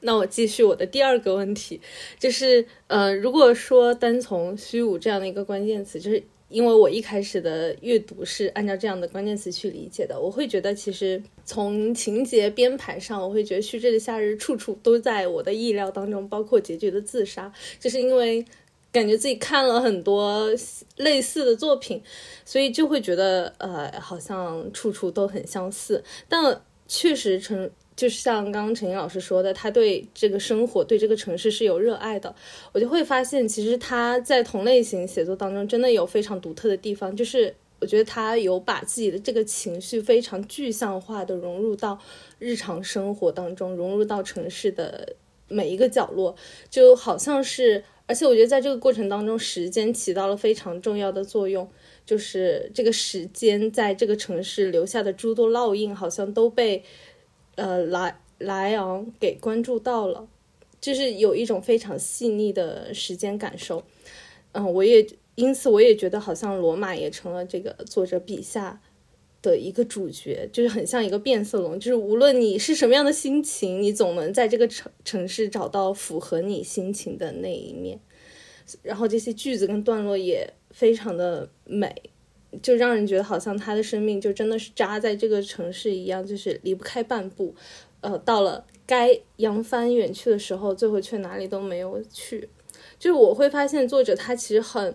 [0.00, 1.80] 那我继续我的第二个问题，
[2.18, 6.22] 就是呃，如果说单从虚无这样的一个关键词，就是。
[6.48, 18.44] 因为我一开始的阅读是按照这样的关键词去理解的，我会觉得其实从情节编排上，我会觉得虚掷的夏日处处都在我的意料当中，包括结局的自杀，就是因为
[18.96, 20.48] 感觉自己看了很多
[20.96, 22.02] 类似的作品，
[22.44, 27.70] 所以就会觉得呃好像处处都很相似，但确实陈。
[27.96, 32.34] 就是像刚刚陈英老师说的，他对这个生活、对这个城市是有热爱的。
[32.72, 37.16] 我就会发现，其实他在同类型写作当中，真的有非常独特的地方。
[37.16, 41.98] 就是我觉得他有把自己的这个情绪非常具象化的融入到
[42.38, 45.16] 日常生活当中，融入到城市的
[45.48, 46.36] 每一个角落，
[46.68, 47.82] 就好像是。
[48.06, 51.68] 而且我觉得在这个过程当中，时间起到了非常重要的作用。
[52.04, 56.82] 就是这个时间在这个城市留下的诸多烙印，好像都被。
[57.58, 60.28] 呃，莱莱昂给关注到了，
[60.78, 63.82] 就是有一种非常细腻的时间感受。
[64.52, 68.78] 嗯，我也因此我也觉得，好像罗马也成了这个作者笔下
[69.50, 78.00] 的一个主角，就是很像一个变色龙，就是无论你是什么样的心情，你总能在这个城城市找到符合你心情的那一面。
[78.82, 81.94] 然后这些句子跟段落也非常的美。
[82.62, 87.54] 就让人觉得好像他的生命就真的是扎在这个城市一样，就是离不开半步。
[88.00, 92.48] 呃，到了该扬帆远去的时候，最后却哪里都没有去。
[92.98, 94.94] 就是我会发现，作者他其实很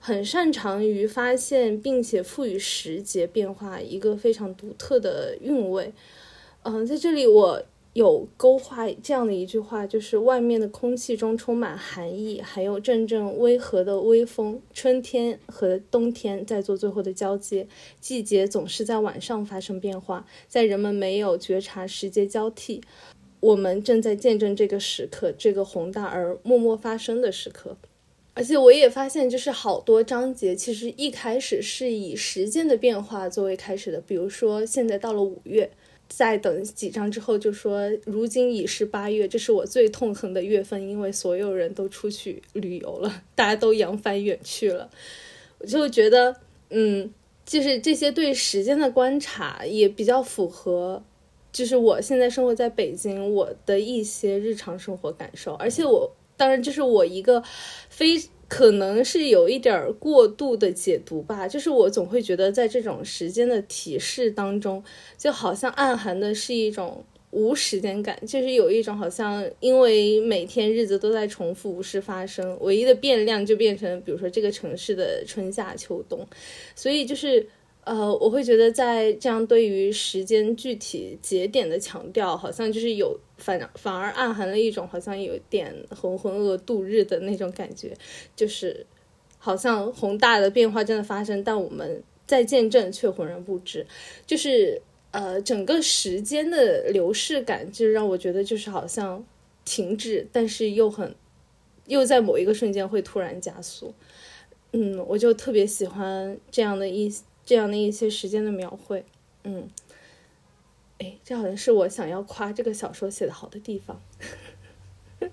[0.00, 5.92] 很擅长于发现并且赋予时节变化一个非常独特的韵味。
[6.64, 7.62] 嗯，在这里我。
[7.92, 14.62] 有勾画这样的一句话，就是外面的空气中充满寒意，还有阵阵微和的微风。
[14.72, 17.66] 春天和冬天在做最后的交接，
[18.00, 22.80] 季节总是在晚上发生变化，在人们没有觉察时节交替，
[23.40, 27.76] 我们正在见证这个时刻，这个宏大而默默发生的时刻。
[28.34, 35.70] 而且我也发现，就是好多章节其实一开始是以时间的变化作为开始的，比如说现在到了五月。
[36.12, 44.90] 再等几章之后，就说如今已是八月，这是我最痛恨的月份，因为所有人都出去旅游了，大家都扬帆远去了。
[45.60, 46.34] 我就觉得，
[46.70, 47.14] 嗯，
[47.46, 51.00] 就是这些对时间的观察也比较符合，
[51.52, 55.54] 就是我现在生活在北京，我的一些日常生活感受。
[55.54, 57.42] 而且我当然就是我一个
[57.88, 58.18] 非。
[58.50, 64.82] 可能是有一点过度的解读吧，就是我总会觉得在这种时间的提示当中，
[65.16, 76.26] 就好像暗含的是一种无时间感，就是有一种好像因为每天日子都在重复，无事发生，唯一的变量就变成比如说这个城市的春夏秋冬，
[76.74, 77.46] 所以就是。
[77.82, 87.96] 呃，我会觉得在这样对于时间具体节点的强调，好像就是有反反而暗含了一种好像有点浑浑噩度日的那种感觉，
[88.36, 88.86] 就是
[89.38, 93.84] 好像宏大的变化真的发生，但我们在见证却浑然不知，
[94.26, 99.24] 就是呃整个时间的流逝感，就让我觉得就是好像
[99.64, 101.12] 停滞，但是又很
[101.86, 103.94] 又在某一个瞬间会突然加速，
[104.72, 107.12] 嗯，我就特别喜欢这样的一。
[107.44, 109.04] 这样的一些时间的描绘，
[109.44, 109.68] 嗯，
[110.98, 114.00] 哎，这好像是我想要夸这个小说写的好的地方。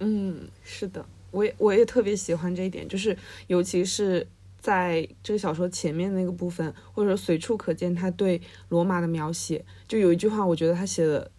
[0.00, 4.26] 嗯，是的，我也我也特别喜欢这一点，就是尤其是
[4.58, 11.30] 在这个小说前面那个部分，或者随处可见他对罗马的描写，就有一句话，我觉得他写的。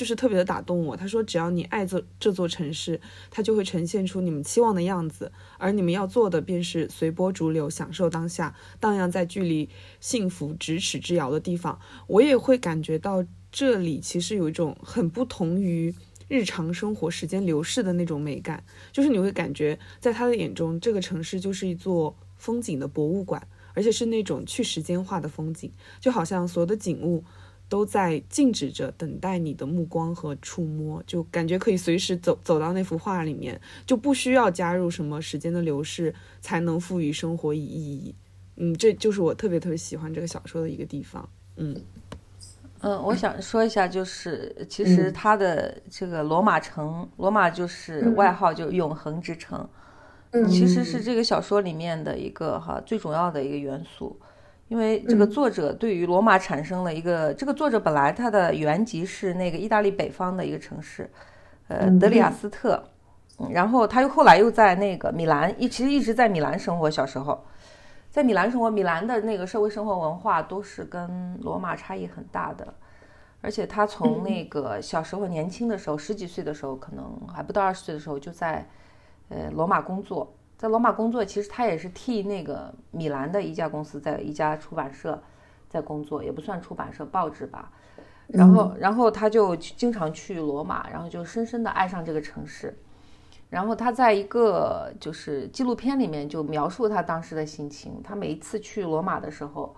[0.00, 0.96] 就是特别的打动我。
[0.96, 2.98] 他说：“只要你爱这这座城市，
[3.30, 5.30] 它就会呈现出你们期望的样子。
[5.58, 9.68] 而你们要做的，便是随波逐流，享受当下，荡漾在距离
[10.00, 15.94] 幸福咫尺之遥的地方。”我也会感觉到这里其实有一种很不同于
[16.28, 18.64] 日常生活时间流逝的那种美感。
[18.90, 27.22] 就是你会感觉，在他的眼中，这个城市就是一座风景的博物馆，而且是那种去时间化的风景，就好像所有的景物。
[27.70, 38.14] 都在静止着，等待你的目光和触摸，就感觉可以随时走走到那幅画里面，就不需要加入什么时间的流逝才能赋予生活以意义。
[38.56, 41.26] 嗯，这就是我特别特别喜欢这个小说的一个地方。
[41.56, 41.80] 嗯
[42.80, 49.68] 嗯，我想说一下，就是其实它的这个罗马城，罗马就是外号就永恒之城，
[50.48, 54.18] 其实是这个小说里面的一个哈最重要的一个元素。
[54.70, 61.10] 因为这个作者对于罗马产生了一个，这个作者本来他的原籍是那个意大利北方的一个城市，
[61.66, 62.80] 呃，德里亚斯特，
[63.50, 66.88] 然后他又后来又在那个米兰，一其实一直在米兰生活。
[66.88, 67.44] 小时候
[68.10, 72.72] 在米兰生活，米兰的那个社会生活文化都是跟罗马差异很大的，
[73.40, 78.64] 而且他从那个小时候年轻的时候，十几岁的时候，可能还不到二十岁的时候，就在
[79.30, 80.32] 呃罗马工作。
[80.60, 85.18] 在罗马工作，其实他也是替那个米兰的一家公司，在一家出版社
[85.70, 87.72] 在工作，也不算出版社，报纸吧。
[88.26, 92.76] 然后，然后他就经常去罗马，然后就深深的爱上这个城市。
[93.48, 97.98] 然后他在一个就是纪录片里面就描述他当时的心情。
[98.04, 99.74] 他每一次去罗马的时候，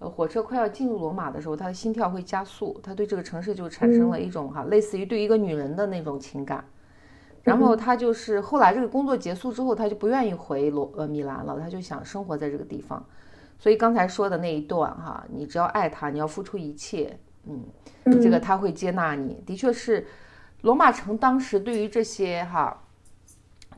[0.00, 6.64] 呃，火车快要进入罗马的时候，他的心跳会加速，他对这个城市就产生了一种哈，类似于对一个女人的那种情感。
[7.46, 13.06] 然后他就是后来这个工作结束之后，他就不愿意回罗呃米兰了，他就想生活在这个地方。
[13.56, 17.62] 所以刚才说的那一段哈，你只要爱他，你要付出一切，嗯，
[18.20, 19.40] 这个他会接纳你。
[19.46, 20.04] 的确是，
[20.62, 22.82] 罗马城当时对于这些哈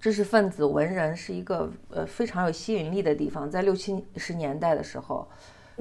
[0.01, 3.51] 知识分子、文人是一个呃非常有吸引力的地方。
[3.51, 5.29] 在六七十年代的时候，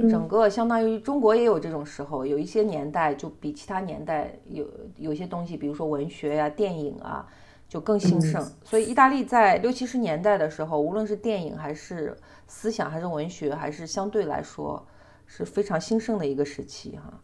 [0.10, 7.26] 整个相当于中国也有这种时候，有一些年代就比其他年代有有些东西，比如说文学呀、电影啊。
[7.70, 12.16] 就更兴盛，所以意大利在六七十年代的时候，无论是电影还是
[12.48, 14.88] 思想还是文学，还是相对来说
[15.26, 17.22] 是非常兴盛的一个时期哈。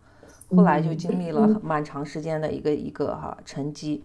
[0.53, 4.03] 后来就经历了蛮长时间的一个一个哈沉积。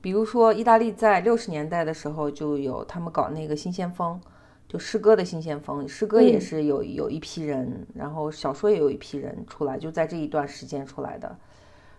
[0.00, 4.20] 比如说，意大利在六十年代的时候就有他们搞那个新先锋，
[4.66, 11.38] 就诗歌的新先锋，诗歌也是有有一批人，然后小说也有一批人出来，就在这一段时间出来的。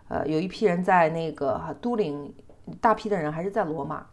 [0.09, 2.33] 呃，有一批人在那个哈都灵。
[2.81, 4.05] 大批的人还是在罗马，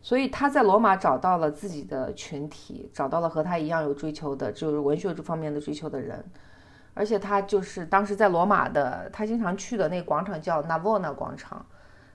[0.00, 6.24] 所以他在罗马找到了自己的群体，找到了和他一样有追求的，就是文学这方面的追求的人。
[6.92, 11.64] 而且他就是当时在罗马的，他经常去的那个广场叫 Navona 广场。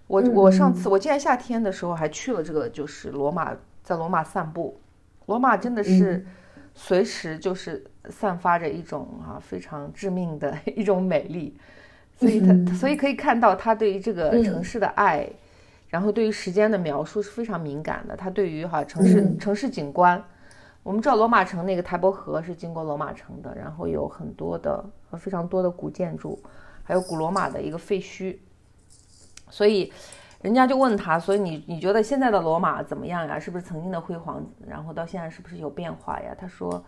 [0.07, 4.79] 我我上次我今年夏天的时候还去了这个，就是罗马，在罗马散步。
[5.27, 6.23] 罗马真的是
[6.75, 11.57] 随时就是散发着一种啊非常致命的 一种美丽，
[12.17, 15.27] 所以他所以可以看到他对于这个城市的爱。
[15.95, 18.17] 然后对于时间的描述是非常敏感的。
[18.17, 20.21] 他对于哈城市城市景观，
[20.84, 24.84] 我们知道罗马城那个台伯河是经过罗马城的，然后有很多的
[25.17, 26.38] 非常多的古建筑，
[26.84, 28.38] 还有古罗马的一个废墟。
[29.49, 29.93] 所以
[30.41, 33.39] 人家就问他，所以你你觉得现在的罗马怎么样呀？
[33.39, 34.45] 是不是曾经的辉煌？
[34.67, 36.36] 然后到现在是不是有变化呀？
[36.38, 36.84] 他说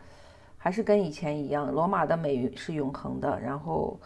[0.57, 3.39] 还是跟以前一样，罗马的美是永恒的。
[3.39, 3.97] 然后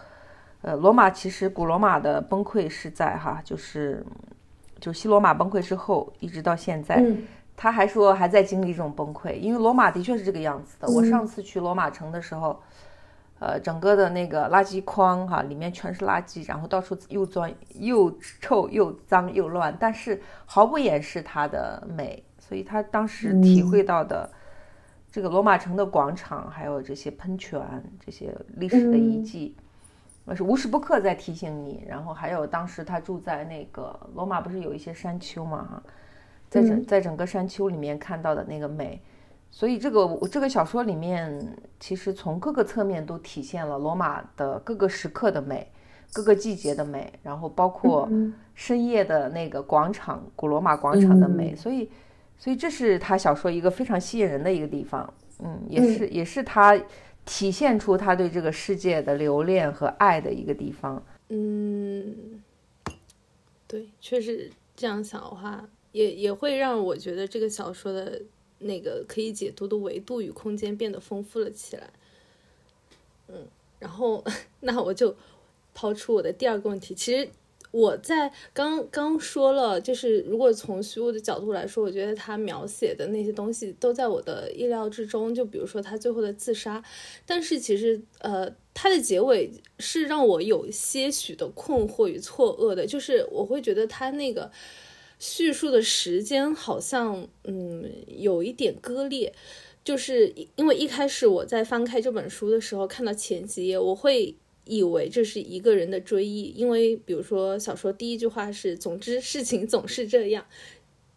[0.62, 4.06] 呃，罗马其实古罗马的崩溃是在哈就是。
[4.82, 7.02] 就西罗马崩溃之后，一直到现在，
[7.56, 10.90] 他还说还在经历这种崩溃，因为罗马的确是这个样子的。
[10.90, 12.60] 我上次去罗马城的时候，
[13.40, 22.22] 呃，整个的那个垃圾筐哈，里面全是垃圾，然后到处又脏又臭又脏又乱，但是毫不掩饰它的美。
[22.40, 24.30] 所以他当时体会到的
[25.10, 27.62] 这个罗马城的广场，还有这些喷泉，
[28.04, 29.56] 这些历史的遗迹。
[30.34, 35.64] 是无时不刻在提醒你，然后还有当时他住在那个罗马，不是有一些山丘嘛？
[35.64, 35.84] 哈，
[36.48, 39.02] 在整在整个山丘里面看到的那个美，
[39.50, 41.46] 所以这个这个小说里面
[41.80, 45.70] 其实从各个侧面都体现了罗马的各个时刻的美，
[46.14, 48.08] 各个季节的美，然后包括
[48.54, 51.92] 深夜的那个广场，古罗马广场的美，所以
[52.38, 56.80] 所以这是他小说一个非常吸引人的一个地方，嗯，也是也是他。
[57.26, 61.04] 体现出他对这个世界的留恋和爱的一个地方。
[61.30, 62.42] 嗯，
[63.68, 68.22] 对，确实这样想的话，也也会让我觉得这个小说的
[68.60, 71.90] 那个可以解读的维度与空间变得丰富了起来。
[73.28, 73.48] 嗯，
[73.80, 74.24] 然后
[74.62, 75.16] 那我就
[75.74, 77.30] 抛出我的第二个问题，其实。
[77.72, 85.34] 我在刚刚说了，就是如果从虚无的角度来说，我觉得他描写的那些东西都在我的意料之中。
[85.34, 86.84] 就比如说他最后的自杀，
[87.26, 94.52] 但是其实呃，他的结尾是让我有些许的困惑与错愕的，就是我会觉得他那个
[95.18, 99.34] 叙述的时间好像嗯有一点割裂，
[99.86, 104.36] 就是因为一开始我在翻开这本书的时候，看到前几页，我会。
[104.66, 110.46] 以为这是一个人的追忆，因为比如说小说第一句话是“总之事情总是这样”，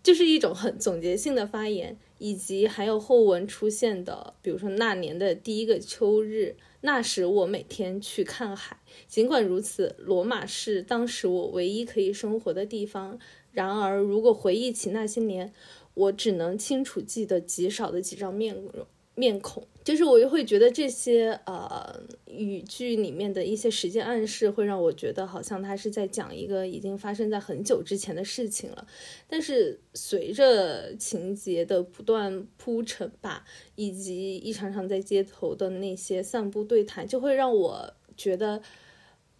[0.03, 8.81] 就是一种很总结性的发言，以及还有后文出现的，比如说那年的第一个秋日，那时我每天去看海。
[9.09, 13.19] 尽管如此，罗马是当时我唯一可以生活的地方。
[13.53, 15.53] 然而，如果回忆起那些年，
[15.95, 18.87] 我只能清楚记得极少的几张面容。
[19.17, 28.85] 面孔，就是我又会觉得这些呃语句里面的一些时间暗示，会让我觉得好像他是在讲一个已经发生在很久之前的事情了。
[29.29, 33.45] 但是随着情节的不断铺陈吧，
[33.77, 38.61] 以及一场场在街头的那些散步对谈，就会让我觉得，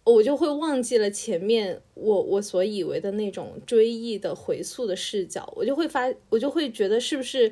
[0.05, 7.51] 我就会忘记了前面我我所以为的那种追忆的回溯的视角，我就会发，我就会觉得是不是。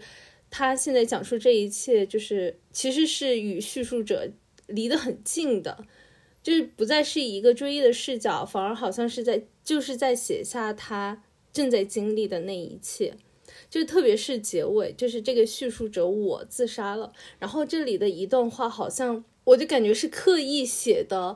[0.56, 4.30] 他现在讲述这一切，就是其实是与叙述者
[4.68, 5.84] 离得很近的，
[6.44, 13.16] 就是不再是一个追忆的视角，反而好像是在就是在写下他正在经历的那一切，
[13.68, 21.36] 就特别是结尾，就是这个叙述者我自杀了，然后这里的一段话好像我就感觉是刻意写的，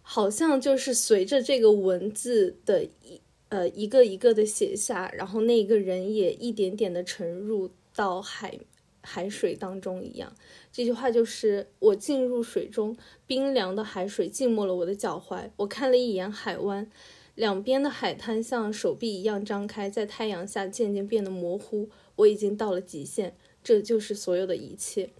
[0.00, 7.70] 好像就是随着这个文字的一呃一个一个的写下，然后那个人也一点点的沉入。
[7.94, 8.58] 到海
[9.00, 10.34] 海水当中一样，
[10.72, 15.50] 这句话就是我进入水中，冰凉的海水浸没了我的脚踝。
[15.56, 16.90] 我看了一眼海湾，
[17.34, 21.88] 两边的海滩像手臂一样张开，在太阳下渐渐变得模糊。
[22.16, 25.10] 我已经到了极限，这就是所有的一切。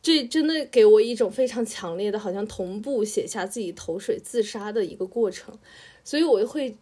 [0.00, 5.58] 这真的给我一种非常强烈的，好像同步写下自己投水自杀的一个过程，
[6.02, 6.76] 所以我会。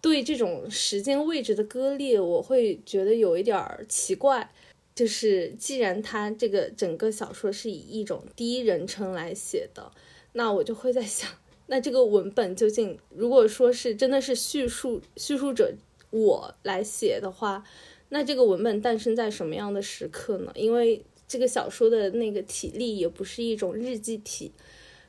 [0.00, 4.50] 对这种时间位置的割裂，我会觉得有一点儿奇怪。
[4.92, 9.90] 就是既然他这个整个小说是以一种第一人称来写的，
[10.32, 11.30] 那我就会在想，
[11.68, 15.72] 那这个文本究竟如果说是真的是叙述叙述者
[16.10, 17.64] 我来写的话，
[18.10, 20.52] 那这个文本诞生在什么样的时刻呢？
[20.54, 24.52] 因为这个小说的那个体力也不是一种日记体，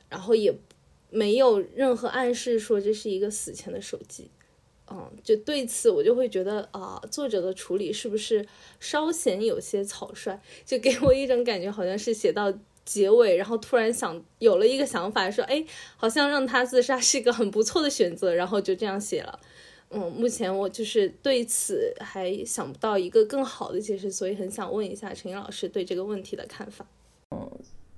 [0.08, 0.54] 然后也
[1.10, 4.30] 没有任何暗示说这是一个死前的手记。
[4.94, 8.46] 嗯，就对此我就会觉得啊，作者的处理是不是
[8.78, 10.38] 稍显有些草率？
[10.66, 12.52] 就给我一种感觉，好像是写到
[12.84, 15.64] 结尾，然后突然想有了一个想法，说哎，
[15.96, 19.40] 好像让他自杀是一个很不错的选择，然后就这样写了。
[19.88, 26.86] 嗯，目前我就是对此还想不到一个更好的解释，所以很想问一下陈英老师对这个问题的看法。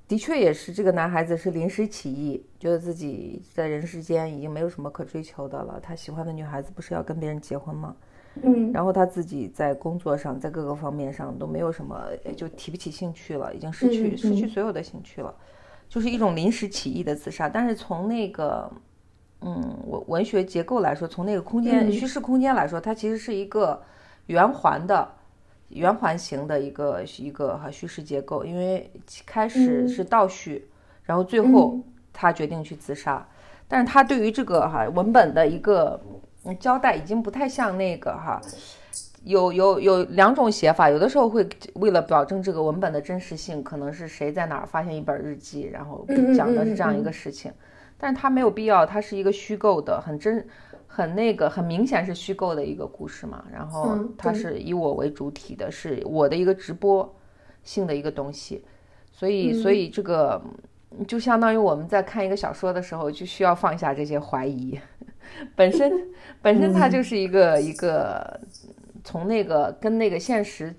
[0.05, 0.09] 嗯。
[0.09, 5.81] 的确也是，这个男孩子是临时起意，觉得自己在人世间已经没有什么可追求的了。
[5.83, 7.97] 他喜欢的女孩子不是要跟别人结婚吗？
[8.43, 12.05] 嗯，然后他自己在工作上，在各个方面上都没有什么，
[12.37, 15.35] 就提不起兴趣了，已经失去失去所有的兴趣了，
[15.89, 17.49] 就是一种临时起意的自杀。
[17.49, 18.71] 但是从那个，
[19.41, 23.83] 嗯，文文学结构来说，从那个空间叙事空间来说，它其实是一个
[24.27, 25.09] 圆环的。
[25.75, 28.91] 圆环形的一个一个哈叙事结构，因为
[29.27, 30.67] 开始是倒叙，
[31.03, 31.79] 然后最后
[32.13, 33.27] 他决定去自杀，
[33.69, 36.01] 但是他对于这个哈文本的一个
[36.61, 38.41] 交代已经不太像那个哈，
[39.25, 46.07] 有有有两种写法，有的时候会为了保证这个文本的真实性，可能是谁在哪儿发现一本日记，然后
[46.37, 47.53] 讲的是这样一个事情，
[47.99, 50.47] 但是他没有必要，它是一个虚构的，很真。
[50.97, 57.13] 很那个，很明显是虚构的一个故事嘛，然后它是以我为主体的，是我的一个直播
[57.65, 58.65] 性的一个东西，
[59.11, 60.41] 所以所以这个
[61.09, 64.79] 就相当于我们在看一个小说的时候，就需要放下这些怀疑，
[65.57, 65.93] 本身
[66.41, 68.41] 本身它就是一个一个
[69.03, 70.73] 从那个跟那个现实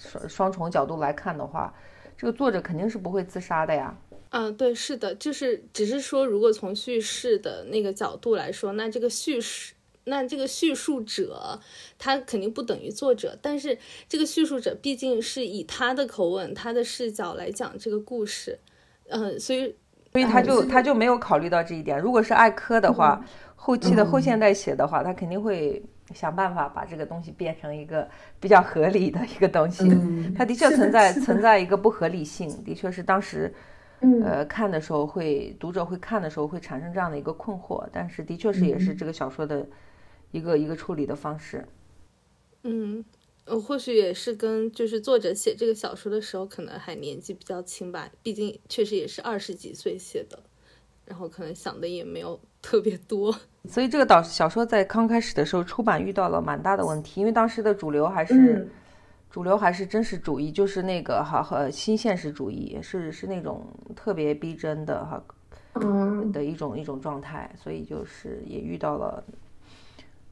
[0.00, 1.72] 双双重角度来看的话，
[2.16, 3.96] 这个作者肯定是不会自杀的呀。
[4.36, 9.74] 嗯，对，是的，就是只是说，如果从叙事的那个角度来说，那这个叙事，
[10.06, 11.60] 那这个叙述者，
[12.00, 13.78] 他肯定不等于作者，但是
[14.08, 18.58] 这个叙述者毕竟是以他的口吻、他的视角来讲这个故事，
[19.06, 19.72] 嗯，所以，
[20.10, 22.00] 所以他就他就没有考虑到这一点。
[22.00, 23.24] 如果是艾科的话，
[23.54, 25.80] 后期的后现代写的话，他肯定会
[26.12, 28.08] 想办法把这个东西变成一个
[28.40, 29.88] 比较合理的一个东西。
[30.36, 33.54] 他的确存在存在一个不合理性，的确是当时。
[34.22, 39.66] 呃，看的时候会，读者会看的时候会产生这样的一个困惑，但是的确是也是这个小说的
[40.30, 41.66] 一个一个处理的方式。
[42.62, 43.04] 嗯，
[43.44, 50.38] 呃，或许也是跟就是作者写这个小说的时候可能还年纪比较轻吧，毕竟确实也是二十几岁写的，
[51.04, 53.34] 然后可能想的也没有 特别多。
[53.68, 58.68] 所以这个导小说在刚开始的时候出版遇到了蛮大的问题，因为当时的主流还是。
[59.34, 63.66] 主流还是真实主义，就是那个哈和新现实主义，是是那种
[63.96, 65.20] 特别逼真的哈，
[65.72, 69.24] 嗯的一种一种状态，所以就是也遇到了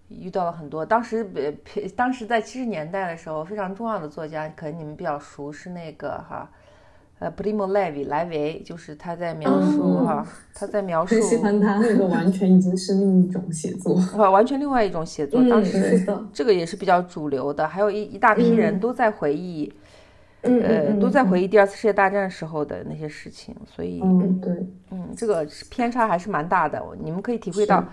[0.08, 0.86] 遇到了很多。
[0.86, 1.52] 当时呃，
[1.96, 6.48] 当时在七十年代的时候，非常重要的作家，可能你们比较熟是那个哈，
[7.22, 15.40] 呃，Primo Levi 莱维，就是他在描述哈，他在描述，很喜欢他那个完全已经是另一种写作， 啊，完全另外一种写作。
[15.48, 19.72] 当时这个也是比较主流的，还有一一大批人都在回忆，
[20.40, 27.84] 呃，都在回忆第二次世界大战时候的那些事情，所以，嗯，对，嗯，这个偏差还是蛮大的，你们可以体会到，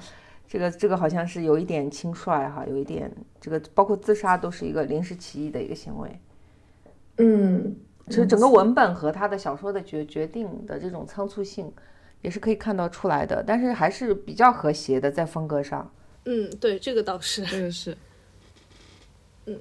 [0.47, 6.19] 这个这个好像是有一点轻率哈，有一点这个包括自杀都是一个临时起意的一个行为，
[7.17, 7.75] 嗯。
[8.10, 11.72] 其实整个文本和他的小说的决决定的这种仓促性，
[12.22, 13.43] 也是可以看到出来的。
[13.45, 15.89] 但是还是比较和谐的，在风格上。
[16.26, 17.95] 嗯，对，这个倒是，这个是。
[19.45, 19.60] 嗯，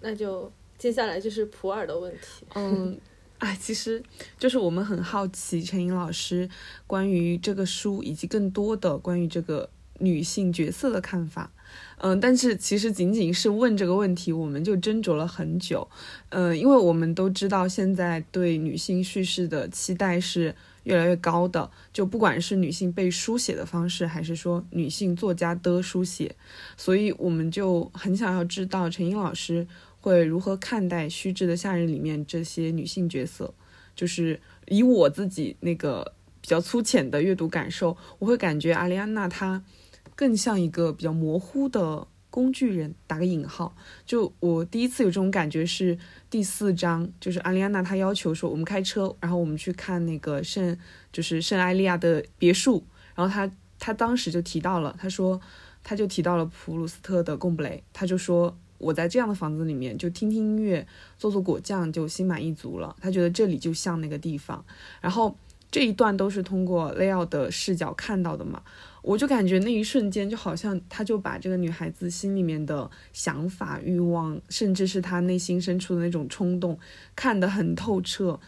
[0.00, 2.46] 那就接下来就是普洱的问题。
[2.54, 2.98] 嗯，
[3.38, 4.02] 哎，其实
[4.38, 6.48] 就是我们很好奇陈颖老师
[6.86, 9.68] 关于这个书以及更多的关于这个
[9.98, 11.50] 女性角色的看法。
[11.98, 15.88] 嗯，但是其实仅仅是问这个问题，我们就斟酌了很久。
[16.28, 21.70] 嗯，因为我们都知道，现在对女性叙事的期待是越来越高的。
[21.92, 26.36] 就不管是女性被书写的方式，还是说女性作家的书写，
[26.76, 29.66] 所以我们就很想要知道陈英老师
[30.00, 33.52] 会如何看待《虚掷的夏日》里面这些女性角色。
[33.96, 39.62] 就是以我自己那个比较粗浅的阅读感受，我会感觉阿丽安娜她。
[40.14, 43.74] 更像一个比较模糊的工具人，打个引号。
[44.04, 45.96] 就我第一次有这种感觉是
[46.28, 50.76] 第四章，就是阿丽安娜她要求说，我们开车，然后我们去看那个圣，
[51.12, 52.84] 就是圣艾利亚的别墅。
[53.14, 55.40] 然后她她当时就提到了，她说，
[55.82, 60.84] 她就提到了普鲁斯特的贡布雷，她就说我在这样的房子里面就听听音乐，
[61.16, 62.96] 做做果酱就心满意足了。
[63.00, 64.64] 她觉得这里就像那个地方。
[65.00, 65.36] 然后
[65.74, 68.62] 这一段都是通过雷奥的视角看到的嘛。
[69.02, 76.78] 我就感觉那一瞬间，就好像他就把这个女孩子心里面的想法、欲望，甚至是她内心深处的那种冲动，
[77.16, 78.38] 看得很透彻，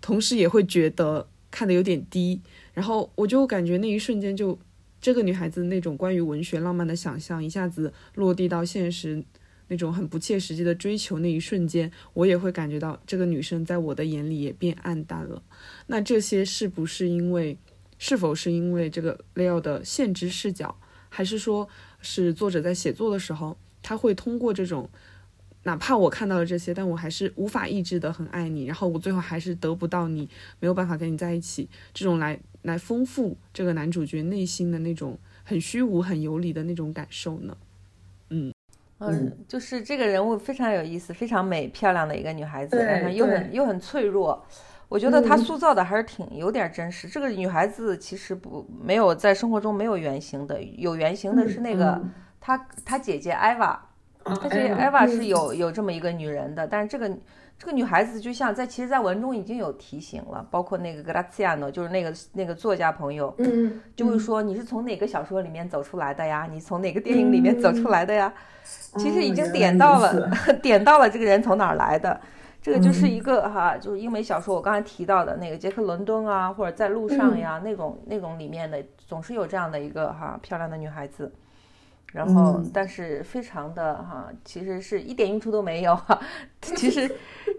[0.00, 2.40] 同时也会觉得看得有点低。
[2.72, 4.58] 然后我就感觉那一瞬间，就
[5.02, 9.22] 这个女孩子那种关于文学浪漫的想象，一下子落地到现实
[9.70, 11.18] 那种很不切实际的追求。
[11.20, 15.42] 那一瞬间，我也会感觉到这个女生在我的眼里也变暗淡了。
[15.86, 17.56] 那这些是不是因为？
[18.02, 20.74] 是否是因为这个 Leo 的限制视角，
[21.10, 21.68] 还是说
[22.00, 24.88] 是作者在写作的时候，他会通过这种，
[25.64, 30.26] 哪怕我看到了这些，但我还是无法抑制的很爱你，然后我最后还是得不到你，
[30.60, 37.54] 没有办法跟你在一起，这种来来丰富这个男主角内心的那种很虚无、很游离的那种感受呢？
[38.30, 38.50] 嗯
[39.00, 44.44] 嗯，就是这个人物非常有意思，非常美漂亮的一个女孩子，然后又很又很脆弱。
[44.90, 47.08] 我觉得她塑造的还是挺有点真实。
[47.08, 52.00] 这个女孩子其实不没有在生活中没有原型的，有原型的是那个
[52.40, 53.80] 她她姐姐艾娃，
[54.24, 56.66] 她姐姐艾娃是有有这么一个女人的。
[56.66, 57.08] 但是这个
[57.60, 63.36] 这个女孩子就像在其实，在文中已经有提醒了，包括那个格拉齐亚诺，就是那个那个作家朋友，
[63.94, 66.48] 就会说你是从哪个小说里面走出来的呀？
[66.50, 68.32] 你从哪个电影里面走出来的呀？
[68.96, 70.30] 其实已经点到了
[70.62, 72.18] 点到了这个人从哪儿来的。
[72.62, 81.30] 这个就是一个哈，就是英美小说，我刚才提到的那个杰克伦敦啊，或者在路上呀那种那种里面的，总是有这样的一个哈漂亮的女孩子，
[82.12, 86.20] 然后但是非常的哈，其实是一点用处都没有 哈。
[86.60, 87.10] 其实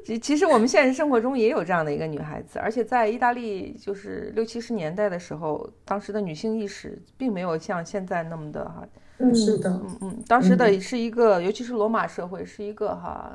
[0.06, 8.88] 其其实我们现实生活中也有这样的一个女孩子，而且在意大利就是六七十年代的时候，当时的女性意识并没有像现在那么的哈。
[9.20, 13.32] 嗯，是的，嗯嗯，当时的是一个，尤其是罗马社会是一个哈。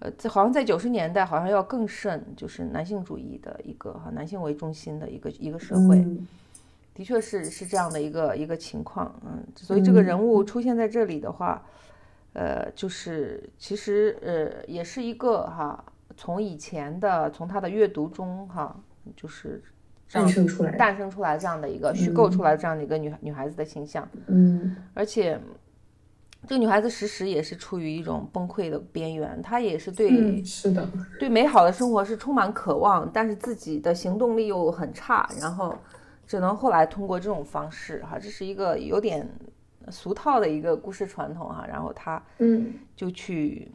[0.00, 6.06] 呃，在好像在九十年代，好像要更甚，就是男性主义的一个哈，男性为中心的一个一个社会，
[6.98, 11.64] 的确是是这样的一个一个情况，嗯，所以这个人物出现在这里的话，
[12.32, 15.84] 呃，就是其实呃也是一个哈，
[16.16, 18.76] 从以前的从他的阅读中哈，
[19.14, 19.62] 就是
[20.10, 25.40] 诞生出来诞生出来这样的一个虚构出来这样的一个女女孩子的形象，嗯，而且。
[26.46, 30.88] 这个女孩子时时也是处于一种崩溃的边缘，她也是对是的，
[31.18, 35.76] 对美好的生活是充满渴望，但是自己的行动力又很差，然后
[36.28, 39.28] 只能后来通过这种方式哈，这是一个有点
[39.90, 43.72] 俗套的一个故事传统哈，然后他嗯就去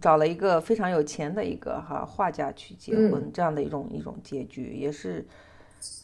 [0.00, 5.26] 找了一个非常有钱的一个哈画家去结婚，这样的一种一种结局也是。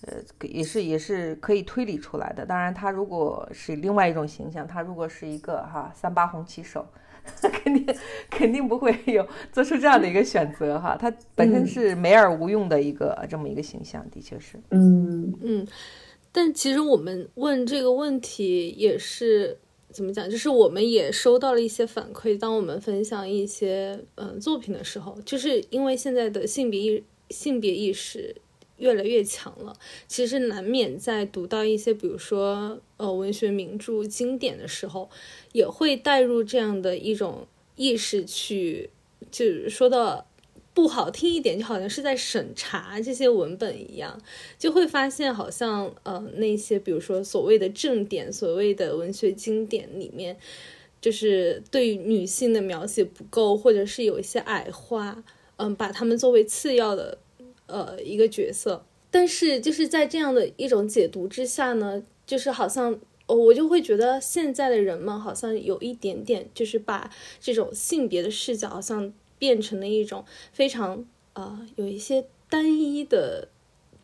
[0.07, 2.45] 呃，也是也是可以推理出来的。
[2.45, 6.87] 当然，他如果是另外一种形象，他如果是一个哈三八红旗手，
[7.53, 7.97] 肯定
[8.31, 10.97] 肯定不会有做出这样的一个选择哈。
[10.97, 14.59] 他本身是没而无用的一个这么一个形象，的确是。
[14.71, 15.67] 嗯嗯，
[16.33, 19.59] 但其实我们问这个问题也是
[19.91, 20.29] 怎么讲？
[20.31, 27.05] 就是我们也收到了一些反馈，当我们分享一些嗯作品的时候，就是因为现在的性别意。
[27.31, 28.35] 性别意识
[28.81, 29.73] 越来越强了，
[30.09, 35.09] 其实难免在读到一些比如说呃文学名著经典的时候，
[35.53, 38.91] 也会带入这样的一种意识去，
[39.31, 40.25] 就是说的
[40.75, 44.21] 不好听一点，就好像是在审查这些文本一样，
[44.59, 50.37] 就会发现好像呃那些比如说所谓的正典、所谓的文学经典里面。
[51.03, 55.25] 就是对女性的描写不够，或者是有一些矮化，
[55.57, 57.17] 嗯，把她们作为次要的，
[57.71, 58.85] 呃，一个角色。
[59.11, 62.93] 但是就是在这样的一种解读之下呢，就是好像，
[63.27, 67.11] 哦，我就会觉得现在的人们好像有一点点，就是把
[67.41, 73.49] 这种性别的视角好像变成了一种非常，呃，有一些单一的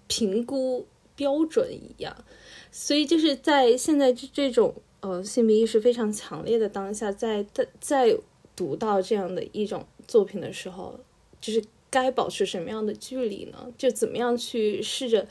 [0.07, 2.25] 评估标准一样。
[2.71, 4.75] 所以就是在现在这这种。
[5.01, 8.17] 呃，性别意识非常强烈的当下，在在在
[8.57, 10.99] 读到这样的一种作品的时候，
[11.41, 11.63] 就是
[11.97, 13.59] 该保持什么样的距离呢？
[13.79, 15.27] 就怎么样去试着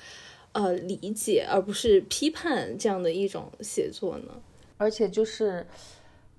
[0.53, 4.31] 呃理解，而不是批判这样的一种写作呢？
[4.77, 5.65] 而且就是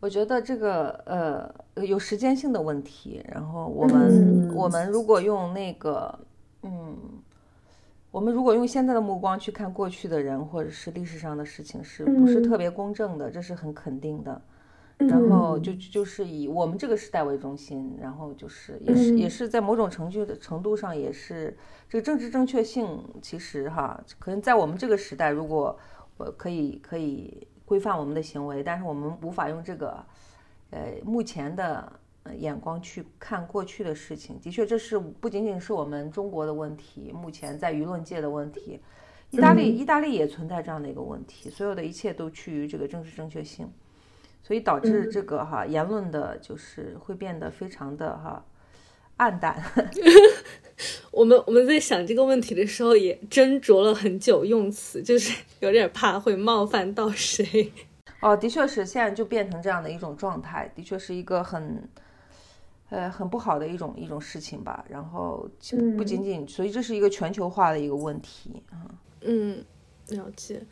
[0.01, 6.19] 我觉得这个呃有时间性的问题，然后我们我们如果用那个
[6.63, 6.97] 嗯。
[8.13, 13.31] 我们如果用现在的目光去看过去的人或者是历史上的事情，是不是特别公正的？
[13.31, 14.41] 这是很肯定的。
[14.99, 21.57] 然后就就是以我们这个时代为中心，然后就是也是也是在某种程序的程度上，也是
[21.89, 25.79] 这个政治正确性，其实哈，可能在我们这个时代，如果
[26.17, 30.05] 我可以可以规范我们的行为，但是我们无法用这个
[30.71, 31.93] 呃目前的。
[32.41, 38.81] 眼光去看过去的事情，的确，这是不仅仅是我们中国的问题，目前在舆论界的问题，
[39.31, 43.71] 意大利，意大利也存在这样的一个问题，所有的一切都趋于这个政治正确性，
[44.47, 48.45] 所以导致这个哈言论的，就是会变得非常的哈
[49.17, 49.61] 暗淡。
[51.11, 57.73] 我们我们在想这个问题的时候也斟酌了很久，用词就是 有点怕会冒犯到谁。
[58.23, 61.89] 哦，的确是，现在就变成这样的一种状态，的确是一个很。
[62.89, 64.85] 呃，很不好的一种一种事情吧。
[64.89, 65.45] 然后
[65.99, 68.87] 不仅仅，所以这是一个全球化的一个问题啊。
[69.23, 69.65] 嗯，
[70.11, 70.63] 了解。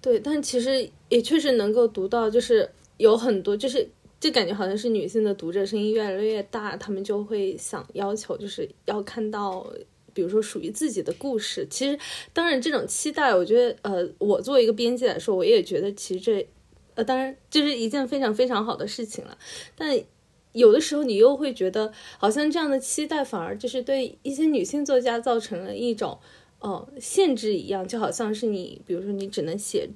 [0.00, 3.88] 对，但其实也确实能够读到，就是有很多，就是
[4.18, 9.66] 就感觉好像是女性的读者声音越来越大，他们就会想要求，就是要看到，
[10.14, 11.66] 比如说属于自己的故事。
[11.68, 11.98] 其实，
[12.32, 16.48] 当然这种期待，我觉得，呃，我作为一个编辑来说，我也觉得其实这，
[16.94, 19.36] 呃，当然就是一件非常非常好的事情了。
[19.76, 19.98] 但
[20.52, 26.18] 有的时候，你又会觉得，好像这样的期待反而就是对一些女性作家造成了一种，
[26.60, 29.86] 呃，限制一样，就好像是你，比如说你只能写，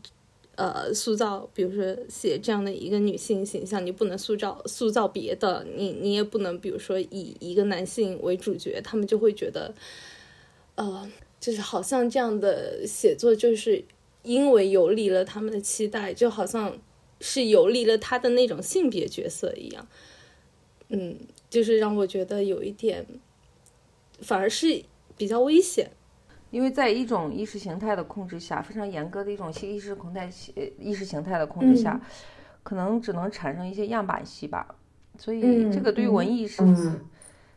[0.57, 9.75] 呃，塑造，比如说写这样的一个女性形象，你不能塑造塑造别的，你你也不能，比如说以一个男性为主角，他们就会觉得，
[10.75, 13.83] 呃，就是好像这样的写作就是
[14.23, 16.79] 因为游离了他们的期待，就好像
[17.21, 19.89] 是游离了他的那种性别角色一样。
[20.91, 21.17] 嗯，
[21.49, 23.07] 就是让我觉得有一点，
[24.21, 24.83] 反而是
[25.17, 25.91] 比较危险，
[26.51, 30.31] 因为在一种意识形态的控制下，非常严格的一种意识形态
[30.79, 32.01] 意识形态的控制下，
[32.63, 34.67] 可能只能产生一些样板戏吧。
[35.17, 36.63] 所以这个对于文艺是，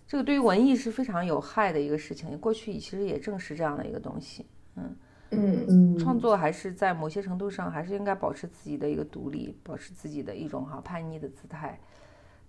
[0.06, 2.38] 这个对于文艺是非常有害的一个事情。
[2.38, 4.46] 过去其实也正是这样的一个东西。
[4.76, 4.96] 嗯
[5.32, 11.80] 嗯嗯，创作还是在某些程度上还是应该保持自己的一个独立，保持自己的一种哈叛逆的姿态。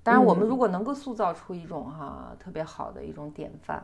[0.03, 3.83] 当然，我们如果能够塑造出一种哈特别好的一种典范，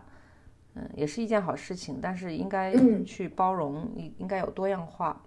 [0.75, 1.99] 嗯，也是一件好事情。
[2.01, 5.23] 但是应该去包容，应应该有多样化。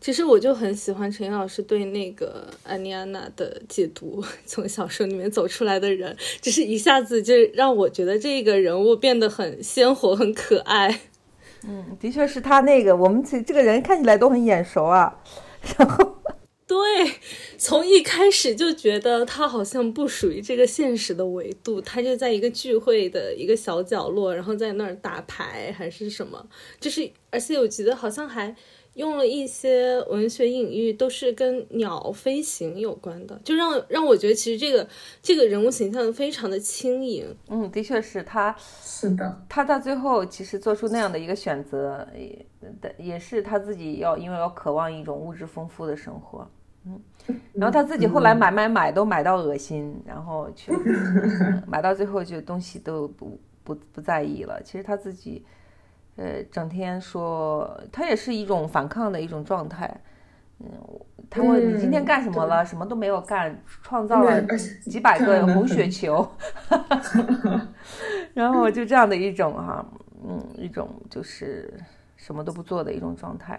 [0.00, 11.00] 其实我就很喜欢陈老师对那个安妮安娜的解读， 从小说里面走出来的人，就是一下子就让我觉得这个人物变得很鲜活、很可爱。
[11.66, 15.22] 嗯，的确是他那个，我们这这个人看起来都很眼熟啊，
[15.78, 16.16] 然后。
[16.66, 16.78] 对，
[17.60, 26.48] 从一开始就觉得他好像不属于这个现实的维度，他就在一个聚会的一个小角落，然后在那儿打牌还是什么，
[26.80, 28.56] 就是而且我觉得好像还。
[28.94, 34.86] 用了一些文学隐喻，都是跟鸟飞行有关的，就让让我觉得其实这个
[35.22, 37.24] 这个人物形象非常的轻盈。
[37.48, 42.44] 嗯，的确是他，是的，他到最后其实做出那样的一个选择，也
[42.98, 46.50] 也是他自己要因为要渴望一种物质丰富的生活。
[46.84, 47.00] 嗯，
[47.52, 50.72] 然后他自己后来买买买都买到恶心，然后去
[51.66, 54.60] 买到最后就东西都不不不在意了。
[54.62, 55.44] 其实他自己。
[56.16, 60.00] 呃，整天说他也是一种反抗的一种状态。
[60.58, 60.68] 嗯，
[61.30, 62.62] 他问你今天干什么了？
[62.62, 64.42] 什么都没有干，创造了
[64.82, 66.28] 几百个红血球。
[68.34, 69.86] 然后就这样的一种哈，
[70.22, 71.72] 嗯，一种就是
[72.16, 73.58] 什么都不做的一种状态。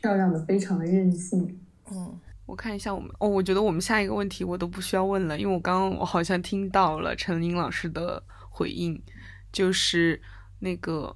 [0.00, 1.60] 漂亮的，非常的任性。
[1.92, 9.02] 嗯，我看一下我们哦，我觉得我们下一个问题我都不需要问了，因为我刚刚我好像听到了陈琳老师的回应，
[9.52, 10.20] 就是
[10.60, 11.14] 那个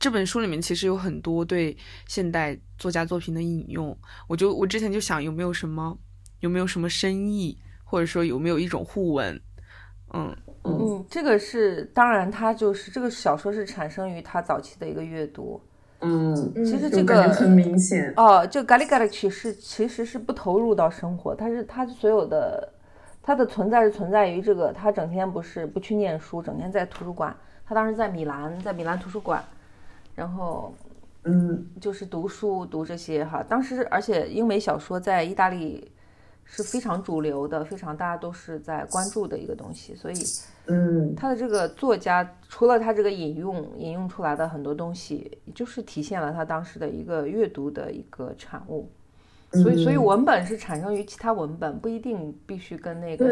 [0.00, 1.76] 这本书里面其实有很多对
[2.08, 3.96] 现代作家作品的引用，
[4.28, 5.96] 我就我之前就想有没有什么
[6.40, 9.40] 有没有什么深意，或者说有没有一种互文，
[10.12, 15.62] 嗯嗯，这个是当然，他就是这个小说是产生于他早期的一个阅读。
[16.02, 16.34] 嗯，
[16.64, 18.12] 其实这个很明显。
[18.16, 22.68] 哦，这咖喱咖喱曲是其实是不投入到生活，他是他所有的
[23.22, 27.34] 他的存在是存在于这个，他整天不是不去念书，整天在图书馆。
[27.64, 29.42] 他当时在米兰，在米兰图书馆，
[30.14, 30.74] 然后
[31.24, 33.42] 嗯就是读书读这些哈。
[33.48, 35.90] 当时而且英美小说在意大利
[36.44, 40.14] 是非常主流的，非常大家都是在关注的一个东西，所以
[40.66, 48.90] 嗯他的这个作家除了他这个引用引用出来的很多东西，就是体现了他当时的一个阅读的一个产物。
[49.54, 53.28] 所以，所以嗯文本是产生于其他文本，不一定必须跟那个。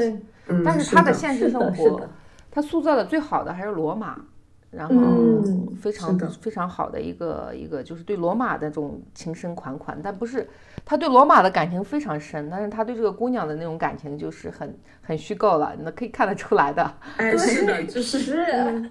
[0.48, 2.06] 嗯，但是他的的现实生活，
[2.50, 4.22] 他塑造的最好的还是罗马，
[4.71, 10.49] 然后嗯非常非常好的一个一个就是对罗马的这种情深款款，但不是
[10.85, 16.95] 他对罗马的感情非常深，但是他对这个姑娘的那种感情就是很很虚构了，你可以看得出来的。
[17.16, 18.35] 哎，是的， 就是是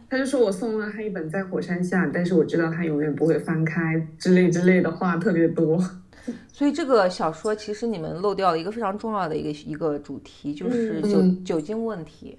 [0.10, 5.82] 他就说我送了他一本在火山下，但是我知道他永远不会翻开之类之类的话特别多。
[6.52, 12.38] 所以这个小说其实你们漏掉了一个非常重要的一个一个主题，就是酒、嗯酒精问题。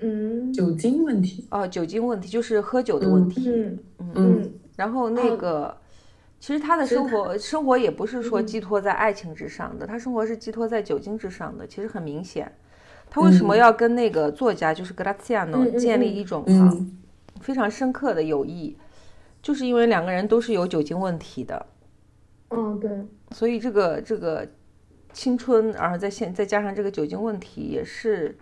[0.00, 0.52] 嗯。
[0.52, 3.48] 酒精问题，哦，酒精问题就是喝酒的问题。
[3.48, 3.78] 嗯。
[3.98, 4.12] 嗯。
[4.14, 4.52] 嗯。
[4.76, 5.76] 然后那个，
[6.38, 11.66] 其实他的生活生活也不是说寄托在爱情之上的，他生活是寄托在酒精之上的。
[11.66, 12.50] 其实很明显，
[13.10, 16.96] 他为什么要跟那个作家就是格拉齐亚诺建立一种啊、嗯
[17.40, 18.76] 非常深刻的友谊，
[19.40, 21.66] 就是因为两个人都是有酒精问题的，
[22.50, 22.90] 嗯对，
[23.30, 24.46] 所以这个这个
[25.14, 28.36] 青春，然后再现再加上这个酒精问题，也是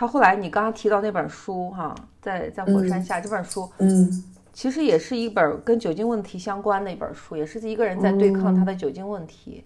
[0.00, 9.62] 他后来你刚刚提到那本书哈，在在火山下、这本书，嗯其实也是一本跟酒精问题相关的一本书，也是一个人在对抗他的酒精问题。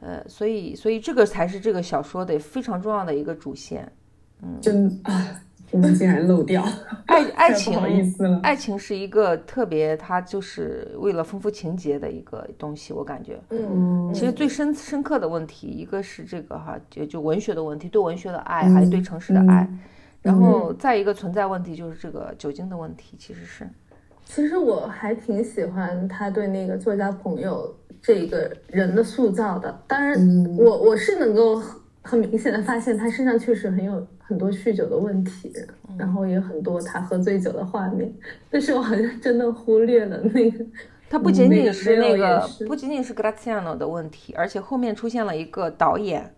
[0.00, 3.86] 呃，所以所以这个才是这个小说的非常重要的一个主线。
[4.62, 5.38] 真啊，
[5.72, 6.64] 我们竟然漏掉，
[7.06, 8.40] 爱爱情不好意情，思了。
[8.42, 13.38] 爱情是一个特别，它就是为了丰富情节的一个东西，我感觉。
[13.50, 19.68] 嗯其实最深深刻的问题，一个是这个哈，就就文学的问题，对文学的爱，还有对城市的爱。
[20.22, 23.68] 然后再一个存在问题就是这个酒精的问题，其实是。
[24.24, 29.76] 其实我还挺喜欢他对那个作家朋友这个人的塑造的。
[29.86, 31.62] 当然，嗯我我是能够
[32.06, 35.52] 很很明显的发现他身上确实很有很多酗酒的问题，
[35.98, 38.12] 然后也很多他喝醉酒的画面，
[38.50, 40.64] 但是我好像真的忽略了那个。
[41.08, 46.34] 他不仅仅是那个不仅仅是 Graziano 的问题，而且后面出现了一个导演，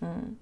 [0.00, 0.36] 嗯，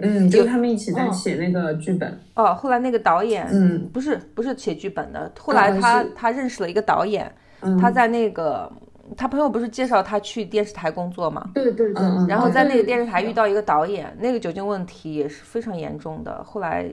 [0.00, 2.18] 嗯，就他们一起在写那个剧本。
[2.32, 7.30] 哦，后来那个导演，嗯，不是不是写剧本的，后来嗯他、是他认识了一个导演，
[7.60, 8.72] 嗯他在那个
[9.16, 16.42] 他朋友不是介绍他去电视台工作嘛，对对对，嗯嗯然后在那个电视台遇到一个导演，那个酒精问题也是非常严重的。
[16.44, 16.92] 后来，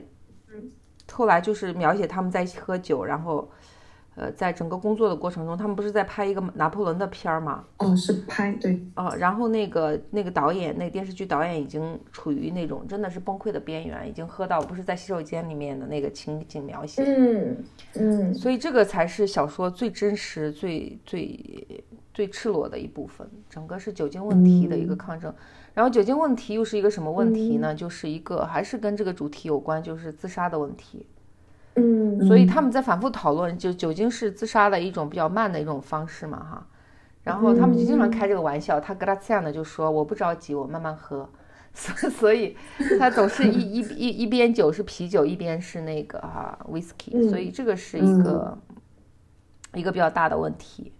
[1.10, 3.50] 后来就是描写他们在一起喝酒，然后，
[4.14, 7.64] 呃，在整个工作的过程中，他们不是在拍一个拿破仑的片儿嘛？
[7.78, 17.02] 哦，是拍对，哦，然后那个那个导演，那个电视剧导演已经处于那种真的是崩溃的边缘，已经喝到不是在洗手间里面的那个情景描写。
[17.06, 21.82] 嗯嗯所以这个才是小说最真实、最最
[22.12, 25.32] 最赤裸的一部分，整个是酒精问题的一个抗争。
[25.74, 27.74] 然后酒精问题又是一个什么问题呢？
[27.74, 31.06] 就是一个还是跟这个主题有关，就是自杀的问题。
[31.76, 36.66] 嗯所以他们在反复讨论，就酒精是自杀的一种比较慢的一种方式嘛，哈。
[37.22, 41.28] 然后他们就经常开这个玩笑，他格拉齐亚呢就说我不着急，我慢慢喝。
[41.72, 42.54] 所所以
[42.98, 48.58] 他总是一一一一边酒是啤酒，一边是那个哈 whisky，所以这个是一个
[49.72, 50.92] 一个比较大的问题。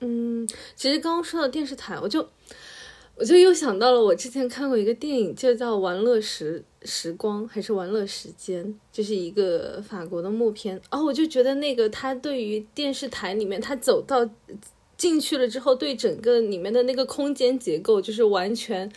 [0.00, 2.28] 嗯，其实刚刚说到电视台，我就
[3.16, 10.78] 我就又想到了我之前看过一个电影，就叫《玩乐时时光》还是《玩乐时间》，就是一个法国的默片。
[10.90, 14.28] 哦，我就觉得那个他对于电视台里面，他走到
[14.98, 18.92] 进去了之后，对整个里面的那个空间结构就是完全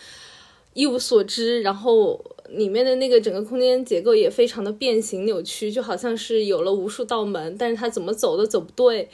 [0.74, 9.10] 一无所知，然后里面的那个整个空间结构也非常的变形扭曲，就好像是有了无数道门，但是他怎么走都走不对。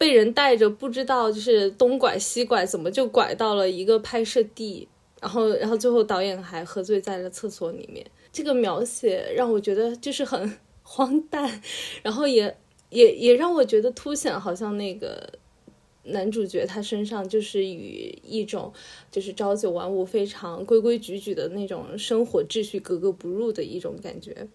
[0.00, 4.88] 被人带着，不知道就是东拐西拐，怎么就拐到了一个拍摄地，
[5.20, 8.04] 然后，然后最后导演还喝醉在了厕所里面。
[8.32, 11.60] 这个描写让我觉得就是很荒诞，
[12.02, 12.56] 然后也
[12.88, 15.30] 也也让我觉得凸显，好像那个
[16.04, 18.72] 男主角他身上就是与一种
[19.10, 24.48] 就是朝九晚五、非常规规矩矩的那种生活秩序格格不入的一种感觉。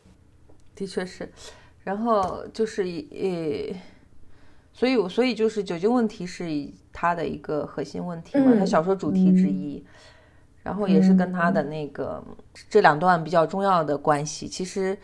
[0.74, 1.30] 的确是，
[1.84, 2.82] 然后就是
[3.12, 3.80] 呃，
[4.76, 6.46] 所以所以就是酒精问题是
[6.92, 9.82] 他的一个核心问题嘛，他小说主题之一，
[10.62, 12.22] 然后也是跟他的那个
[12.70, 14.98] 这两段比较重要的关系，其实。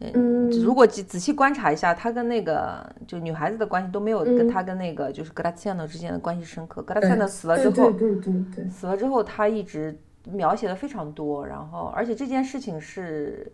[0.00, 6.82] 嗯，如果仔仔细观察一下，他跟那个就女孩子的关系都没有跟他跟那个就是格拉齐亚诺之间的关系深刻。
[6.82, 13.50] 格拉齐亚诺死了之后，对对对，死了之后他一直描写的非常多，然后而且这件事情是，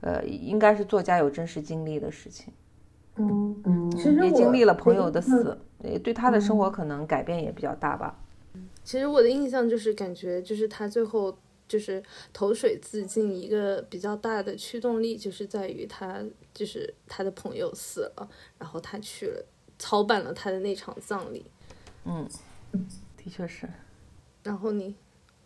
[0.00, 2.54] 呃，应该是作家有真实经历的事情。
[3.16, 8.18] 嗯嗯，其实也经历了朋友的死，也对他的生活可能改变也比较大吧。
[8.84, 11.36] 其实我的印象就是感觉就是他最后。
[11.68, 12.02] 就是
[12.34, 19.42] 投水自尽，一个比较大的驱动力就是在于他，就是他的朋友死了，然后他去了
[19.78, 21.46] 操办了他的那场葬礼。
[22.04, 22.28] 嗯，
[23.16, 23.66] 的确是。
[24.42, 24.94] 然后你，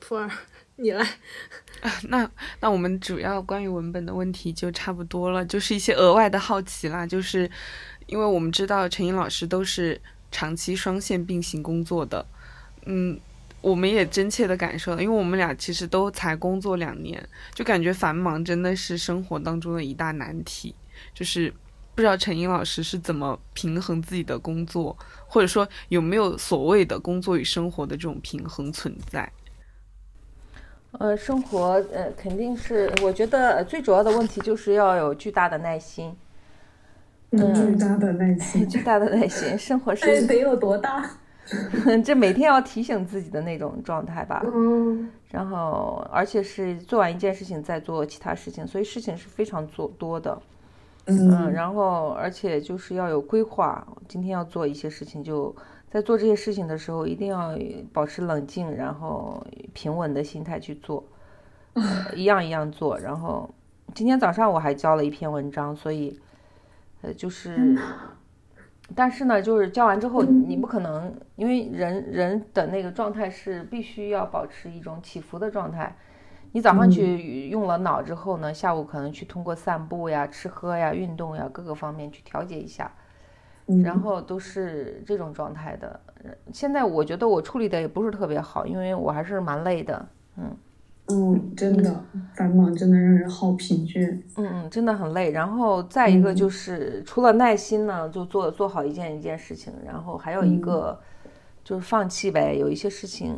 [0.01, 0.29] 普洱，
[0.77, 1.07] 你来。
[2.09, 7.51] 那那我们主要关于文本的问题就差不多了，就是一些额外的好奇啦，就是
[8.07, 10.01] 因为我们知道陈英老师都是
[10.31, 12.27] 长期双线并行工作的，
[12.85, 13.21] 嗯。
[13.63, 20.73] 我们也真切的感受，因为我们俩其实都才工作两年，就感觉繁忙真的是生活当中的一大难题。
[21.13, 21.53] 就是
[21.93, 24.97] 不知道陈英老师是怎么平衡自己的工作，
[25.27, 29.33] 或者说有没有所谓的工作与生活的这种平衡存在？
[30.99, 36.15] 呃，生活呃肯定是，我觉得最主要的问题就是要有巨大的耐心。
[37.31, 41.09] 嗯，巨大的耐心， 巨大的耐心，生活 是得有多大？
[42.05, 50.37] 这每天要提醒自己的那种状态吧，嗯，然后而且是做完一件事情再做其他事情，所以事情是非常做多的，
[51.05, 55.55] 嗯，然后而且就是要有规划，今天要做一些事情，就
[55.97, 57.59] 在做这些事情的时候一定要
[57.91, 59.43] 保持冷静，然后
[59.73, 61.03] 平稳的心态去做，
[62.15, 62.99] 一样一样做。
[62.99, 63.49] 然后
[63.95, 66.21] 今天早上我还交了一篇文章，所以
[67.01, 67.75] 呃就是。
[68.95, 75.97] 但是呢，就是教完之后，你不可能，因为人人的那个状态是必须要保持一种起伏的状态。
[76.53, 82.93] 你早上去用了脑之后呢，下午可能去通过散步呀、吃喝呀、运动呀各个方面去调节一下，
[83.85, 86.01] 然后都是这种状态的。
[86.53, 90.57] 现在我觉得我处理的也不是特别好，因为我还是蛮累的，嗯。
[91.09, 92.05] 嗯，真的
[92.35, 94.13] 繁忙真的让人好疲倦。
[94.39, 95.31] 嗯嗯，真的很累。
[95.31, 99.73] 然后再一个就是，除了耐心呢，就做做好一件一件事情。
[99.85, 100.99] 然后还有一个
[101.63, 102.57] 就是放弃呗。
[102.59, 103.37] 有一些事情，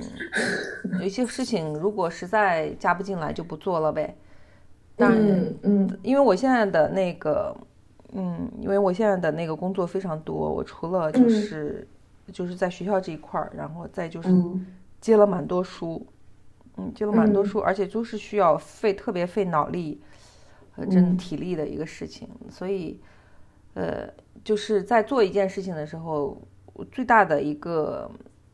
[0.98, 4.16] 有一些事情如果实在加不进来，就不做了呗。
[4.96, 7.54] 嗯嗯，因为我现在的那个，
[8.12, 10.52] 嗯，因为我现在的那个工作非常多。
[10.52, 11.86] 我除了就是
[12.32, 14.28] 就是在学校这一块儿，然后再就是
[15.00, 16.06] 接了蛮多书。
[16.80, 20.00] 嗯，接了蛮多书，而且都是需要费特别费脑力
[20.70, 23.00] 和真体力的一个事情，所以，
[23.74, 24.08] 呃，
[24.44, 26.40] 就是在做一件事情的时候，
[26.92, 28.08] 最大的一个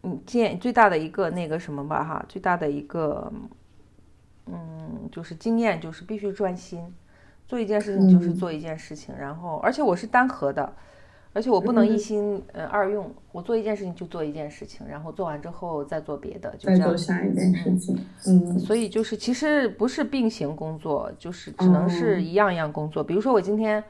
[0.04, 3.30] 嗯见最大的一个那个什么吧哈，最大的一个
[4.46, 6.82] 嗯就是经验就是必须专心，
[7.46, 10.72] 做一件事情就是做一件事情，然后而且我是单核的。
[11.36, 16.82] 而且我不能一心呃二用，我做一件事情就做一件事情，然后做完之后再做别的，就这样。
[16.82, 17.98] 再做下一件事情。
[18.28, 18.56] 嗯。
[18.60, 23.02] 所以就是其实不是并行工作，就是只能是一样一样工作。
[23.02, 23.82] 比如说我今天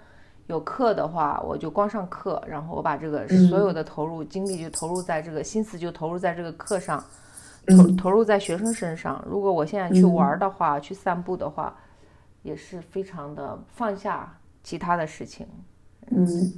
[0.46, 7.04] 有课的话，我就光上课，然后我把这个所有的投入精力就投入在这个心思就投入在这个课上，
[7.76, 9.22] 投投入在学生身上。
[9.28, 11.76] 如果我现在去玩的话，去散步的话，
[12.44, 15.44] 也是非常的放下其他的事情。
[16.12, 16.52] 嗯。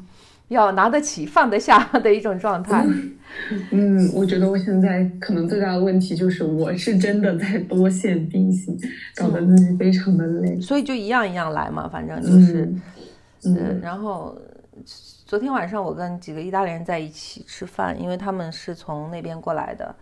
[0.48, 2.86] 要拿得起放得下的一种状态。
[3.72, 8.78] 嗯，我觉得我现在可能最大的问题就是，我是真的在多线并行，
[9.16, 10.60] 搞得自己非常的累。
[10.60, 12.72] 所以就一样一样来嘛，反正就是，
[13.46, 13.80] 嗯。
[13.82, 14.38] 然后
[15.24, 19.92] 昨天晚上我跟几个意大利人在一起吃饭，因为他们是从那边过来的，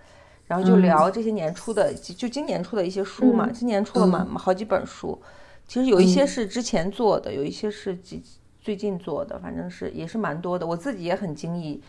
[0.46, 3.48] 然后就聊这些年出的，就今年出的一些书嘛。
[3.50, 5.18] 今年出了蛮好几本书，
[5.66, 8.22] 其实有一些是之前做的，有一些是几。
[8.60, 11.82] 最近做的，反正是也是蛮多的，我自己也很惊异。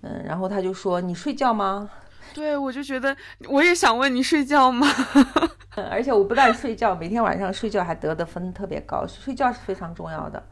[0.00, 1.90] 嗯，然后他就说：“你睡觉吗？”
[2.32, 3.14] 对，我就觉得
[3.46, 4.86] 我也想问你睡觉吗？
[5.90, 10.42] 而且我不但睡觉，每天晚上睡觉还得的分特别高，睡觉是非常重要的。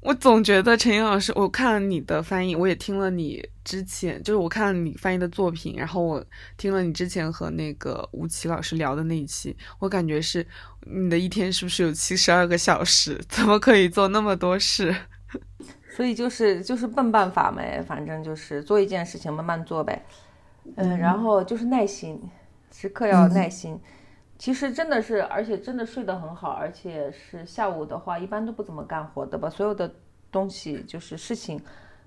[0.00, 6.24] 我总觉得陈英老师，我看了你的翻译，我也听了你之前，就是我看了你翻译的作品，然后我
[6.56, 10.46] 听了你之前和那个吴奇老师聊的那一期，我感觉是
[10.86, 13.20] 你的一天是不是有七十二个小时？
[13.28, 14.94] 怎么可以做那么多事？
[15.94, 20.00] 所以就是就是笨办法呗，反正就是做一件事情慢慢做呗，
[20.76, 22.20] 嗯，然后就是耐心，
[22.72, 23.78] 时刻要耐心。
[24.38, 29.92] 其实真的是，而且真的睡得很好，而且是下午的话一般都不怎么干活的把，所有的
[30.30, 31.60] 东西就是事情，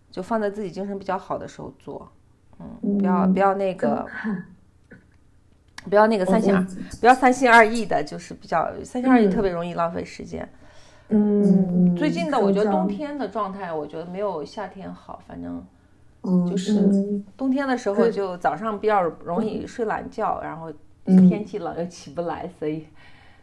[0.09, 2.11] 就放在自己精神比较好的时候做，
[2.59, 4.07] 嗯，不要不要那个。
[5.89, 6.63] 不要那个三心二，
[6.99, 10.47] 不要三心二意的，就是比较三心二意，特别容易浪费时间。
[11.09, 15.19] 嗯，最近的我觉得冬天的状态，我觉得没有夏天好。
[15.27, 15.65] 反正
[16.47, 16.88] 就是
[17.36, 20.71] 冬天的时候，就早上比较容易睡懒觉，然后
[21.06, 22.86] 天气冷又起不来，所以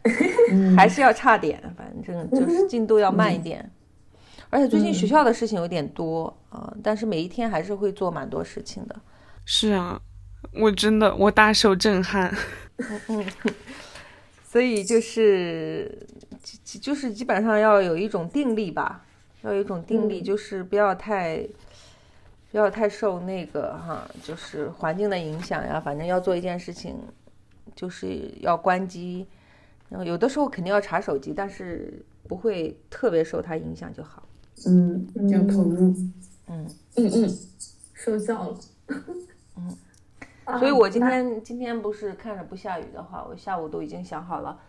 [0.75, 1.61] 还是要差点。
[1.77, 3.69] 反正就是进度要慢一点。
[4.49, 8.95] 而且最近学校的事情有点多啊，但是每一天还是会做蛮多事情的。
[9.45, 10.01] 是啊。
[10.53, 12.33] 我真的，我大受震撼。
[13.09, 13.25] 嗯，
[14.47, 16.07] 所以就是，
[16.63, 19.05] 就是基本上要有一种定力吧，
[19.41, 21.45] 要有一种定力，就是不要太，
[22.51, 25.77] 不要太受那个哈，就是环境的影响呀。
[25.77, 26.95] 反正要做一件事情，
[27.79, 29.25] 就是要关机，
[29.87, 34.27] 然后有的时候肯定要查手机，但是不会特别受它影响就好。
[34.67, 35.95] 嗯，要投入。
[36.47, 36.67] 嗯
[36.97, 37.37] 嗯嗯，
[37.93, 38.57] 受教了。
[39.55, 39.77] 嗯。
[40.59, 44.59] 所以，我今天今天不是看着不下雨的话，我下午都已经想好了，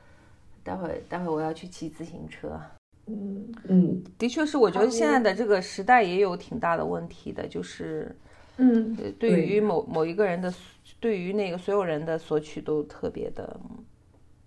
[0.62, 2.60] 待会待会我要去骑自行车。
[3.06, 8.14] 嗯嗯，的确是，我觉得现在的这个时代也有挺大的问题的，就是，
[8.58, 10.54] 嗯，对于某某一个人的，
[11.00, 13.58] 对于那个所有人的索取都特别的，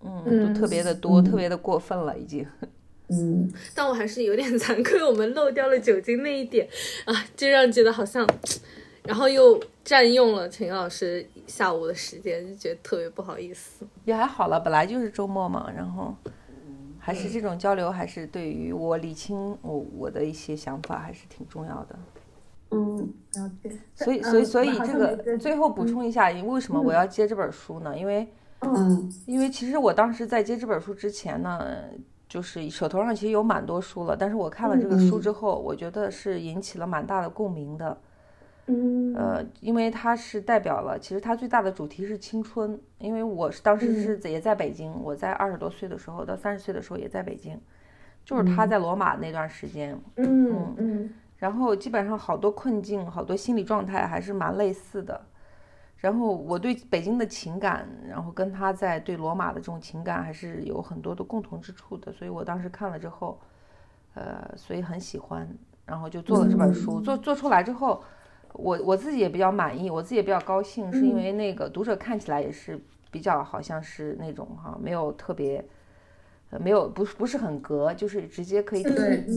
[0.00, 2.46] 嗯，都特别的多，特别的过分了，已经。
[3.08, 6.66] 嗯，但我还是有点 惭愧，我们漏掉了酒精那一点
[7.04, 8.26] 啊，就让觉得好像。
[9.02, 13.86] 然后又占用了陈老师下午的时间，就觉得特别不好意思。
[14.06, 15.70] 也还好了，本来就是周末嘛。
[15.76, 16.16] 然后，
[16.98, 21.98] 还是这种交流，还是对于我理清我我的一些想法，还是挺重要的。
[22.74, 23.70] 嗯，了解。
[23.94, 27.96] 所以，所以，所以这个最后补充一下，为什么我要接这本书呢？
[27.96, 28.28] 因为，
[28.60, 31.64] 嗯，因为其实我当时在接这本书之前呢，
[32.28, 37.96] 就是手头上其实有蛮多书了，但是我看了这个书之后，我觉得是引起了蛮大的共鸣的。
[38.66, 42.80] 嗯，呃，因为它是代表了，其实它最大的主题是青春。
[42.96, 47.60] 因为我是当时是也在北京，我在二十多岁的时候到三十岁的时候也在北京，
[48.24, 50.74] 就是他在罗马那段时间，嗯。
[50.78, 55.20] 嗯，然后基本上好多困境、好多心理状态还是蛮类似的。
[55.96, 62.12] 然后我对北京的情感，然后跟他在对罗马的这种情感还是有很多的共同之处的。
[62.12, 63.40] 所以我当时看了之后，
[64.14, 65.48] 呃，所以很喜欢，
[65.86, 67.00] 然后就做了这本书。
[67.00, 68.02] 做做出来之后。
[68.56, 72.80] 我我自己也比较满意，我自己也比较高兴，是因为那个读者看起来也是
[73.10, 75.66] 比较好像是那种哈，没有特别，
[76.58, 78.82] 没有不是不是很隔，就是直接可以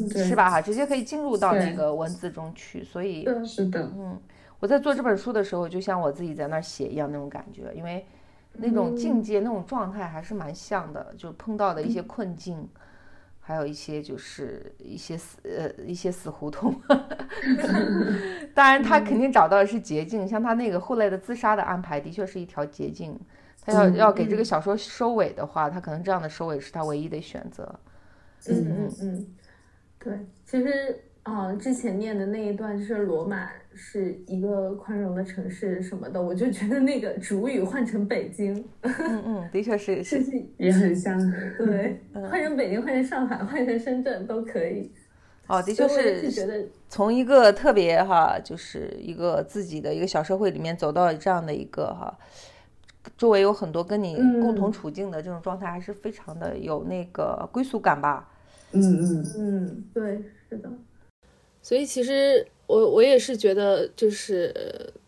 [0.09, 4.19] 是吧哈，直接可以进入到那个文字中去，所以是的，嗯，
[4.59, 8.05] 我在做这本书的时候，就像我自己在那儿写一样那种感觉，因为
[8.53, 12.67] 那种境界那种状态还是蛮像的，就碰到的一些困境。
[13.39, 16.75] 还有一些就是一些死呃一些死胡同，
[18.53, 23.17] 当然他肯定找到的是捷径，像他那个后来的自杀的安排，的确是一条捷径。
[23.67, 27.63] 他要要给这个小说收尾的话，他可能这样的收尾是他唯一的选择。
[28.49, 29.27] 嗯嗯嗯，
[29.99, 30.13] 对，
[30.45, 31.03] 其实。
[31.27, 40.23] 啊，之前念的那一段就是罗马是一个宽容的城市什么的，我就觉得那个主语换成北京，嗯嗯， 的确是是
[40.55, 41.19] 也很像，
[41.57, 44.89] 对，换成北京，换成上海，换成深圳都可以。
[45.47, 52.17] 哦，的确是觉得从一个特别哈，就是一个自己的一个小社会里面走到这样的一个哈，
[53.15, 58.27] 周围有很多跟你共同处境的这种状态，还是非常的有那个归属感吧。
[58.71, 60.69] 嗯嗯嗯，对，是的。
[61.61, 64.53] 所以其实我我也是觉得，就是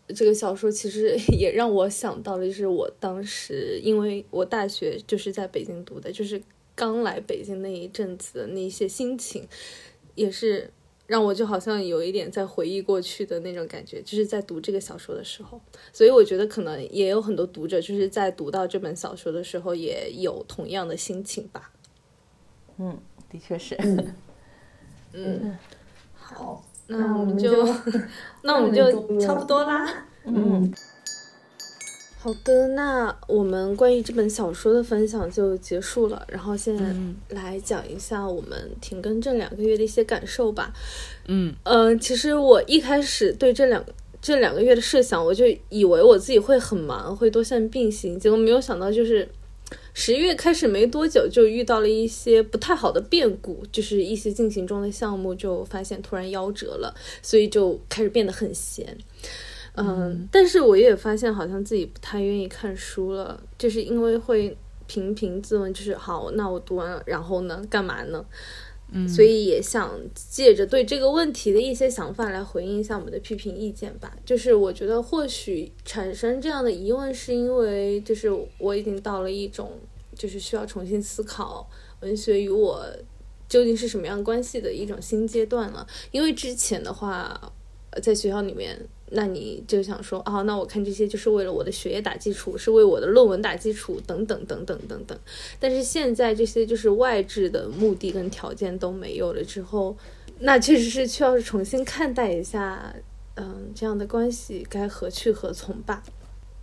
[0.08, 6.40] 这个小说其实也让我想到了，就是我当时因为我大学就是在北京读的，就是
[6.74, 9.46] 刚来北京那一阵子的那些心情，
[10.14, 10.70] 也是
[11.10, 15.60] 让我就好像有一点在回忆过去的那种感觉，就是在读这个小说的时候。
[15.92, 21.72] 所以我觉得可能也有很多读者就是在读到这本小说的时候也有同样的心情吧。
[22.78, 22.96] 嗯，
[23.28, 23.76] 的确是。
[25.12, 25.58] 嗯。
[26.14, 27.50] 好， 那我们就，
[28.44, 30.06] 那我们就差不多啦。
[30.22, 30.72] 嗯，
[32.22, 36.22] 好的，那我们关于这本小说的分享就结束了。
[36.28, 36.94] 然后现在
[37.34, 40.70] 来讲一下我们停更这两个月的一些感受吧。
[41.28, 43.82] 嗯，呃，其实我一开始对这两
[44.20, 49.26] 这两个月的设想，我就以为我自己会很忙，会多线并行，结果没有想到就是
[49.94, 58.98] 十月开始没多久，就遇到了一些不太好的变故，就是一些进行中的项目就发现突然夭折了，所以就开始变得很闲。
[59.74, 64.56] 嗯，但是我也发现好像自己不太愿意看书了，就是因为会
[64.86, 68.24] 频频自问，就是好，那我读完了，然后呢，干嘛呢？
[68.92, 74.12] 嗯，所以也想借着对这个问题的一些想法来回应一下我们的批评意见吧。
[74.24, 79.78] 就是我觉得或许产生这样的疑问，是因为就是我已经到了一种
[80.16, 82.84] 就是需要重新思考文学与我
[83.48, 85.86] 究竟是什么样关系的一种新阶段了。
[86.10, 87.52] 因为之前的话，
[88.02, 88.76] 在学校里面。
[89.10, 95.18] 那你就想说啊，那我看这些就是为了我的学业打基础，是为我的论文打基础，等等等等等等。
[95.58, 99.96] 但是现在这些就是外置的目的跟条件都没有了之后，
[100.38, 102.94] 那确实是需要重新看待一下，
[103.34, 106.02] 嗯，这样的关系该何去何从吧。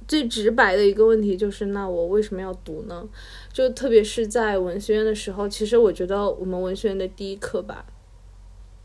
[0.08, 3.06] 最直白的一个问题就是，那我为什么要读呢？
[3.52, 7.86] 就特别是在文学院的时候，其实我觉得我们文学院的第一课吧。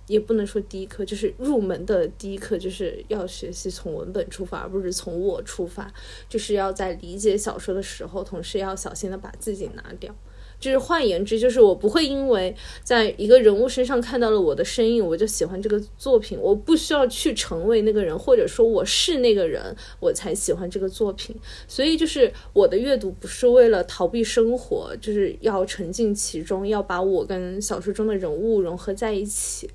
[0.07, 5.93] 也不能说第一课，就是入门的第一课，就是要学习从文本出发，而不是从我出发。
[6.29, 10.15] 就是要在理解小说的时候，同时要小心的把自己拿掉。
[10.63, 12.55] 就是换言之，就是我不会因为
[12.85, 16.39] 在一个人物身上看到了我的身影，我就喜欢这个作品。
[16.41, 21.35] 我不需要去成为那个人，或者说我是那个人，我才喜欢这个作品。
[21.67, 29.69] 所以，就是我的阅读不是为了逃避生活，就是要沉浸其中，要把我跟小说中的人物融合在一起。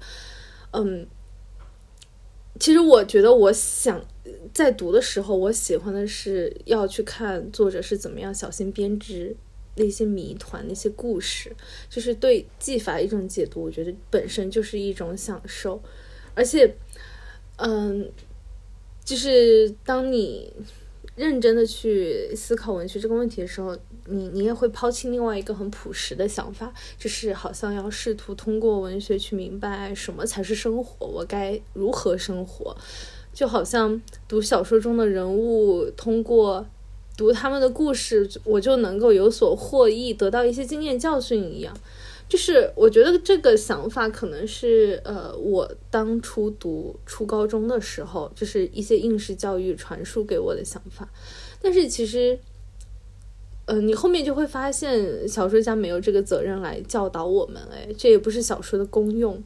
[0.71, 1.05] 嗯，
[2.57, 4.01] 其实我觉得，我想
[4.53, 9.35] 在读的时候，我喜欢的是要去看作者是怎么样小心编织。
[9.77, 11.55] 那些谜团，那些故事，
[11.89, 15.81] 就是对技法一种解读，我觉得本身就是一种享受。
[16.35, 16.75] 而且，
[17.57, 18.11] 嗯，
[19.05, 20.51] 就是当你
[21.15, 32.75] 认真的去思考文学这个问题的时候，你你也会抛弃另外一个很朴实的想法，就是好像要试图通过文学去明白什么才是生活，我该如何生活，
[33.33, 36.65] 就好像读小说中的人物通过。
[37.17, 41.75] 读他们的故事，我就能够有所获益，得到一些经验教训一样。
[42.29, 51.09] 就是我觉得这个想法可能是呃，我当初读初高中的时候，就是一些应试教育传输给我的想法。
[51.61, 52.37] 但是其实，
[53.65, 57.61] 呃，你后面就会发现，小说家没有这个责任来教导我们。
[57.71, 59.41] 哎，这也不是小说的功用。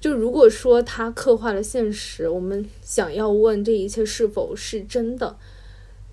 [0.00, 5.38] 就如果说他刻画了现实，我们想要问这一切是否是真的？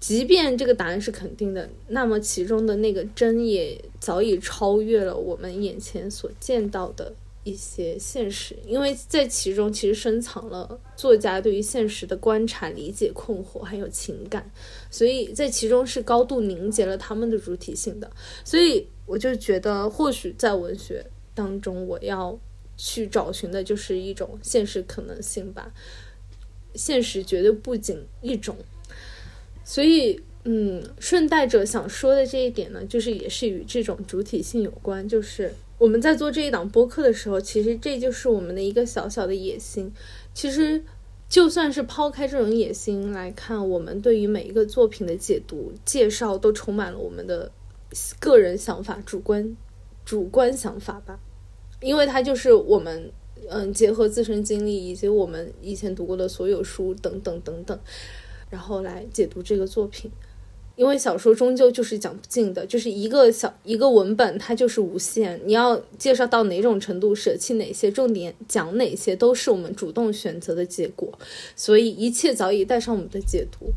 [0.04, 14.52] 即便这个答案是肯定的，那么其中的那个真也早已超越了我们眼前所见到的一些现实，因为在其中其实深藏了作家对于现实的观察、理解、困惑还有情感，
[14.92, 18.12] 所以在其中是高度凝结了他们的主体性的。
[18.44, 22.38] 所以我就觉得，或许在文学当中，我要
[22.76, 25.72] 去找寻的就是一种现实可能性吧。
[26.76, 28.58] 现实绝对不仅一种。
[29.64, 35.08] 所以，嗯，顺带着想说的这一点呢，就是也是与这种主体性有关。
[35.08, 39.92] 就是我们在做这一档播客的时候，其实这就是我们的一个小小的野心。
[40.34, 40.84] 其实，
[41.30, 47.50] 就算是抛开这种野心来看，我们对于每一个作品的解读、介绍，都充满了我们的
[48.20, 49.56] 个人想法、主观、
[50.04, 51.20] 主观想法吧。
[51.80, 53.12] 因为它就是我们，
[53.50, 57.80] 嗯，结合自身经历以及我们以前读过的所有书等等等等。
[58.54, 60.12] 然后来解读这个作品，
[60.76, 65.42] 因为小说终究就是讲不尽的，就是一个小一个文本，它就是无限。
[65.44, 71.12] 你要介绍到哪种程度，舍弃哪些重点，讲哪些，都是我们主动选择的结果。
[71.56, 73.74] 所以一切早已带上我们的解读。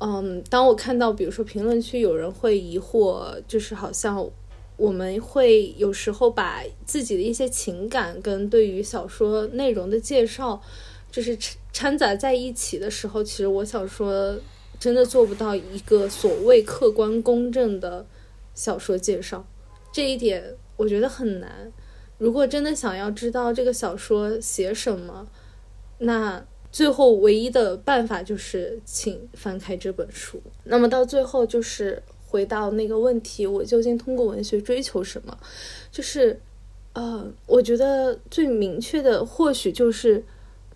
[0.00, 4.28] 嗯，当我看到，比如说评论区有人会疑惑，就是好像
[4.76, 10.60] 我们会有时候把自己的一些情感跟对于小说内容的介绍。
[11.08, 11.38] 就是
[11.76, 14.34] 掺杂在一起的时候，其实我想说，
[14.80, 18.06] 真的做不到一个所谓客观公正的
[18.54, 19.46] 小说介绍，
[19.92, 21.70] 这一点我觉得很难。
[22.16, 25.28] 如果真的想要知道这个小说写什么，
[25.98, 26.42] 那
[26.72, 30.42] 最后唯一的办法就是请翻开这本书。
[30.64, 35.36] 那么到最后，就是回到那个问题：我究竟通过文学追求什么？
[35.92, 36.40] 就是，
[36.94, 40.24] 呃，我觉得最明确的，或许就是。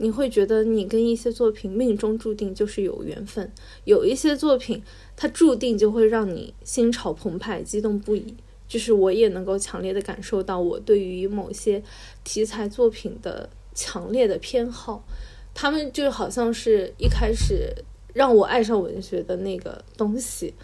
[0.02, 3.52] 你会觉得你跟一些作品命中注定就是有缘分，
[3.84, 4.82] 有一些作品
[5.14, 8.34] 它注定就会让你心潮澎湃、激动不已。
[8.66, 11.82] 就是我也能够强烈的感受到我对于某些
[12.24, 15.04] 题材作品的强烈的偏好，
[15.52, 17.74] 他们就好像是一开始
[18.14, 20.54] 让我爱上文学的那个东西。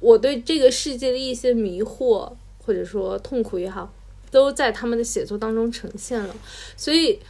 [0.00, 3.94] 我对这个世界的一些迷惑或者说痛苦也好，
[4.30, 6.34] 都在他们的写作当中呈现了，
[6.76, 7.20] 所以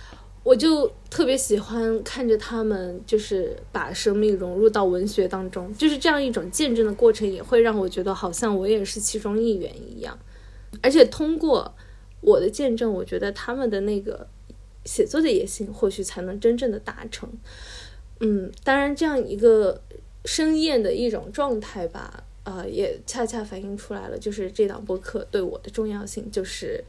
[0.51, 10.19] 我就特别喜欢看着他们，就是把生命融入到文学当中，就是这样一种见证的过程，也会让我觉得好像我也是其中一员一样，
[10.83, 11.73] 而且通过
[12.21, 14.27] 我的见证，我觉得他们的那个
[14.85, 17.31] 写作的野心或许才能真正的达成。
[18.19, 19.81] 嗯，当然这样一个
[20.25, 22.25] 生厌的一种状态吧。
[22.43, 26.83] 呃，也恰恰反映出来了，就是这档播客对我的重要性，就是，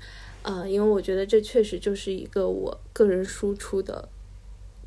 [0.43, 4.09] 呃，因为我觉得这确实就是一个我个人输出的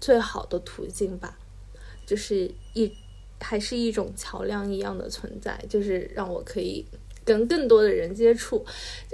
[0.00, 1.38] 最好的途径吧，
[2.04, 2.92] 就是一
[3.40, 6.84] 还是一种桥梁一样的存在，就是让我可以
[7.24, 8.64] 跟更多的人接触，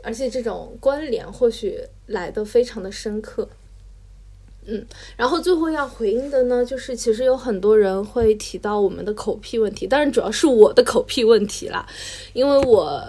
[0.03, 3.49] 而且这种关联或许来的非常的深刻。
[4.67, 4.87] 嗯，
[5.17, 11.87] 然后最后要回应的呢，就是其实有很多人会提到我们的口癖问题，当然主要是我的口癖问题啦，
[12.35, 13.03] 因为我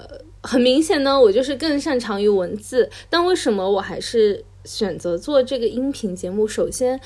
[0.43, 6.47] 很明显呢，我就是更擅长于文字，但为什么我还是选择做这个音频节目？
[6.47, 6.99] 首先，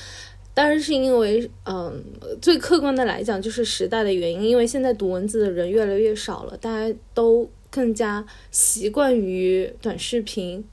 [0.53, 2.03] 当然是因为，嗯，
[2.41, 10.66] 最客观的来讲，就是时代的原因，因为现在读文字的人越来越少了，大家都更加习惯于短视频、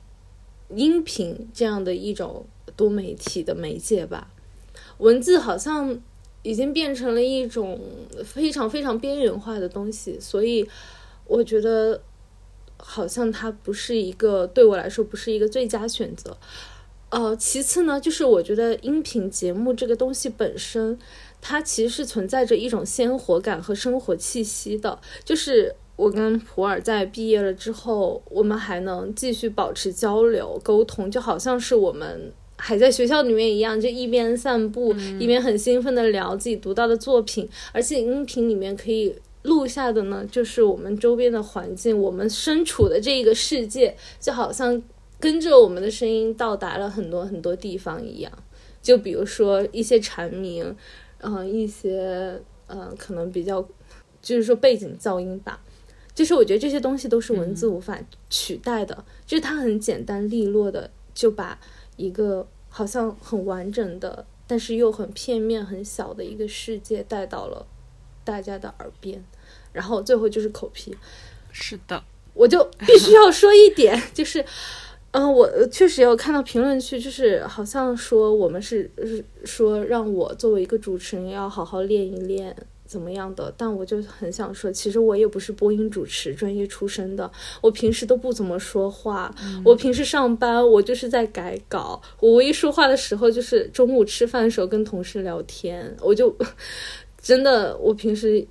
[0.75, 2.47] 音频这样的一种。
[2.75, 4.29] 多媒体的媒介吧，
[4.97, 6.01] 文字好像
[6.43, 7.79] 已经变成了一种
[8.25, 10.67] 非常非常边缘化的东西，所以
[11.27, 12.01] 我觉得
[12.85, 16.37] 好像它不是一个对我来说不是一个最佳选择。
[17.11, 20.99] 呃，其次呢，就是我觉得音频节目这个东西本身，
[21.41, 24.99] 它其实是存在着一种鲜活感和生活气息的。
[25.25, 32.33] 就是我跟普洱在毕业了之后，我们还能继续保持交流沟通，就好像是我们。
[32.59, 39.13] 还在学校里面一样，就一边散步一边很兴奋的聊自己读到的作品，而且音频里面可以
[39.43, 44.83] 录下的呢，就是我们周边的环境，我们身处的这个世界，就好像
[45.19, 48.33] 跟着我们的声音到达了很多很多地方一样。
[48.81, 50.77] 就比如说一些蝉鸣，
[51.19, 53.63] 嗯，一些嗯，可能比较，
[54.21, 55.61] 就是说背景噪音吧，
[56.15, 57.99] 就是我觉得这些东西都是文字无法
[58.29, 61.59] 取代的，就是它很简单利落的就把。
[61.99, 67.67] 一个好像很完整的，但是又很片面、很小的一个世界带到了
[68.25, 69.23] 大家的耳边，
[69.73, 70.97] 然后最后就是口皮。
[71.53, 72.03] 是的，
[72.35, 74.45] 我就必须要说一点，就是，
[75.11, 82.57] 嗯，我确实有看到评论区，就是好像说我们是是说让我作为一个主持人要好好练一练。
[82.85, 83.51] 怎么样的？
[83.57, 87.31] 但我就很想说，其实我也不是播音主持专业出身的，
[87.63, 89.35] 我平时都不怎么说话。
[89.65, 92.03] 我平时上班，我就是在改稿。
[92.21, 95.97] 我唯一说话的时候，就是中午吃饭的时候跟同事聊天。
[96.03, 96.37] 我就
[97.23, 98.45] 真的，我平时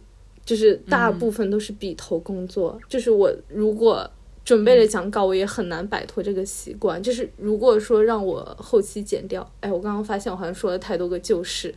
[0.46, 2.80] 就是大部分都是笔头工作。
[2.88, 4.10] 就是我如果
[4.46, 7.04] 准备了讲稿，我也很难摆脱这个习惯。
[7.04, 11.76] 就是如果说让我后期剪掉，哎，我刚刚发现我好像说了太多个旧事，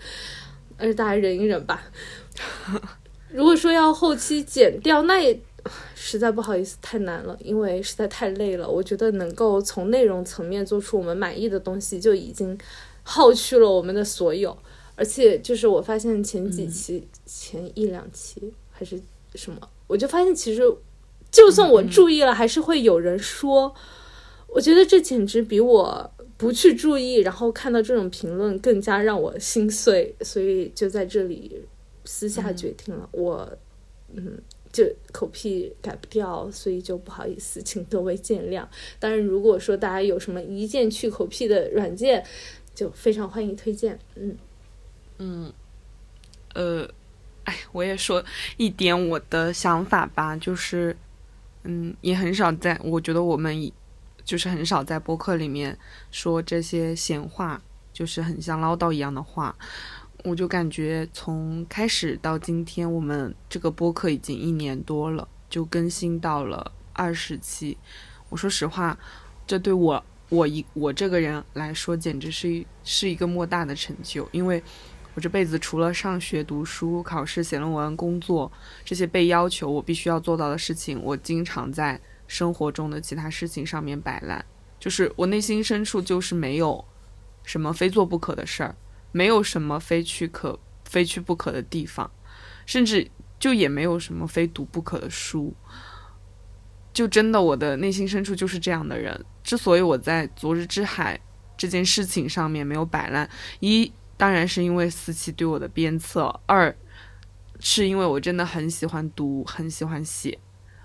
[0.78, 1.82] 但是大家忍一忍吧。
[3.30, 5.38] 如果说要后期剪掉，那也
[5.96, 8.68] 实在不好意思，太难了，因为实在太累了。
[8.68, 12.56] 我觉得能够从内容层面做出我们满意的东西，就已经
[13.02, 14.56] 耗去了我们的所有。
[14.96, 19.00] 而且，就是我发现前几期、前一两期还是
[19.34, 20.62] 什么，我就发现其实，
[21.30, 23.74] 就算我注意了，还是会有人说。
[24.48, 30.14] 我觉得这简直比我不去注意，然后看到这种评论更加让我心碎。
[30.20, 31.64] 所以就在这里。
[32.06, 33.50] 私下决定了，我，
[34.12, 34.38] 嗯，
[34.70, 38.62] 就口癖改不掉，所以就不好意思，请各位见谅。
[38.98, 42.22] 当然，如果说大家有什么一键去口癖的软件，
[42.74, 43.98] 就非常欢迎推荐。
[44.16, 44.36] 嗯，
[45.18, 45.52] 嗯，
[46.54, 46.88] 呃，
[47.44, 48.24] 哎，我也说
[48.56, 50.96] 一点我的想法吧，就是，
[51.62, 53.72] 嗯，也很少在，我觉得我们
[54.24, 55.78] 就是很少在播客里面
[56.10, 57.60] 说这些闲话，
[57.92, 59.54] 就是很像唠叨一样的话。
[60.24, 67.76] 我就感觉从开始到今天，我们这个播客已经一年多了，就更新到了二十期。
[68.30, 68.98] 我说实话，
[69.46, 74.26] 这对我我一我这个人来说，简直是一是一个莫大的成就。
[74.32, 74.62] 因为
[75.14, 78.50] 我这辈子除了上学、读书、考试、写论文、工作
[78.84, 84.44] 这些被要求我必须要做到的事情，我经常在生活中的其他事情上面摆烂。
[84.78, 86.84] 就是我内心深处就是没有
[87.42, 88.74] 什么非做不可的事儿。
[89.16, 92.10] 没有什么非去可非去不可的地方，
[92.66, 93.08] 甚至
[93.38, 95.54] 就也没有什么非读不可的书。
[96.92, 99.24] 就真的，我的内心深处就是这样的人。
[99.44, 101.20] 之所以我在昨日之海
[101.56, 103.30] 这件事情上面没有摆烂，
[103.60, 106.74] 一当然是因为思琪对我的鞭策，二
[107.60, 110.38] 是因为我真的很喜欢读，很喜欢写。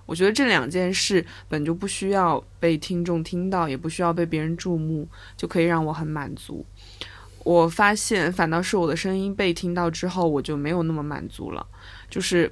[0.05, 5.07] 我觉得这两件事本就不需要被听众听到，也不需要被别人注目，
[5.37, 6.65] 就可以让我很满足。
[7.43, 11.65] 我发现，反倒是我的声音被听到之后，我就没有那么满足了。
[12.09, 12.51] 就是，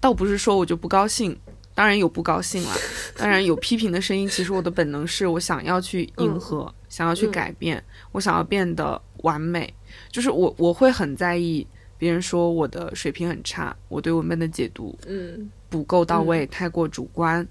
[0.00, 1.38] 倒不是说我就不高兴，
[1.74, 2.74] 当然有不高兴了，
[3.16, 4.28] 当然有批评的声音。
[4.28, 9.72] 其实我的本能是我想要去迎合，想要去改变，我想要变得完美。
[10.10, 11.66] 就是我我会很在意
[11.98, 17.46] 别人说我的水平很差，我对文本的解读嗯不够到位，太过主观，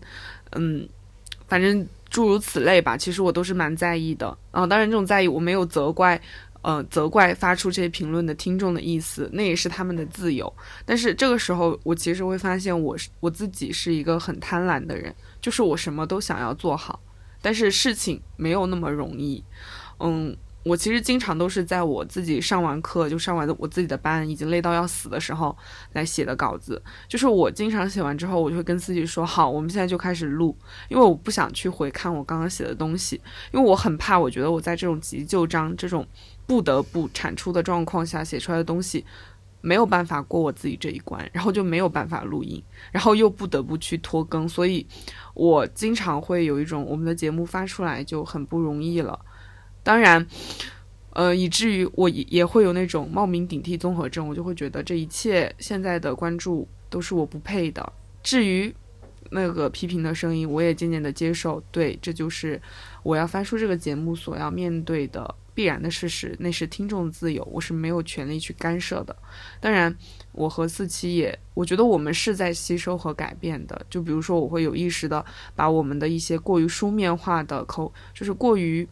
[0.52, 0.88] 嗯，
[1.48, 1.86] 反正。
[2.12, 4.68] 诸如此类吧，其实我都是蛮在意的啊。
[4.68, 6.22] 当然，这种在意我没有责怪，
[6.62, 10.54] 呃，责怪发出这些评论的听众的意思，那也是他们的自由。
[10.84, 17.00] 但是这个时候，我其实会发现，我是我自己是一个很贪婪的人，就是我什么都想要做好，
[17.42, 19.42] 但是事情没有那么容易，
[20.02, 20.36] 嗯。
[20.64, 25.58] 我其实经常都是在我自己上完课就上完我自己的班已经累到要死的时候
[25.94, 30.56] 来写的稿子，就是我经常写完之后，我就会跟自己说好，我们现在就开始录，
[30.88, 33.20] 因为我不想去回看我刚刚写的东西，
[33.52, 36.08] 因为我很怕，我觉得我在这种急救章这种
[36.46, 39.04] 不得不产出的状况下写出来的东西
[39.62, 44.86] 没有办法过我自己这一关，然后就没有办法录音，然后又不得不去拖更，所以
[45.34, 49.20] 我经常会有一种我们的节目发出来就很不容易了。
[49.84, 50.26] 当然，
[51.14, 57.92] 呃，以至于我也也会有那种冒名顶替综合症，我就会觉得这一切现在的关注都是我不配的。
[58.22, 58.74] 至于
[59.32, 62.62] 那个批评的声音，我也渐渐的接受，对，这就是
[63.02, 69.16] 我要翻出这个节目所要面对的必然的事实，那是听众自由，我是没有权利去干涉的。
[69.60, 69.94] 当然，
[70.32, 73.86] 我和四七也，我觉得我们是在吸收和改变的。
[73.90, 75.26] 就比如说，我会有意识的
[75.56, 78.88] 把我们的一些过于书面化的口，就是过于。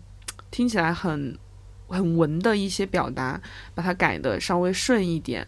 [0.51, 1.37] 听起来很
[1.87, 3.39] 很文的一些表达，
[3.73, 5.47] 把它改的稍微顺一点，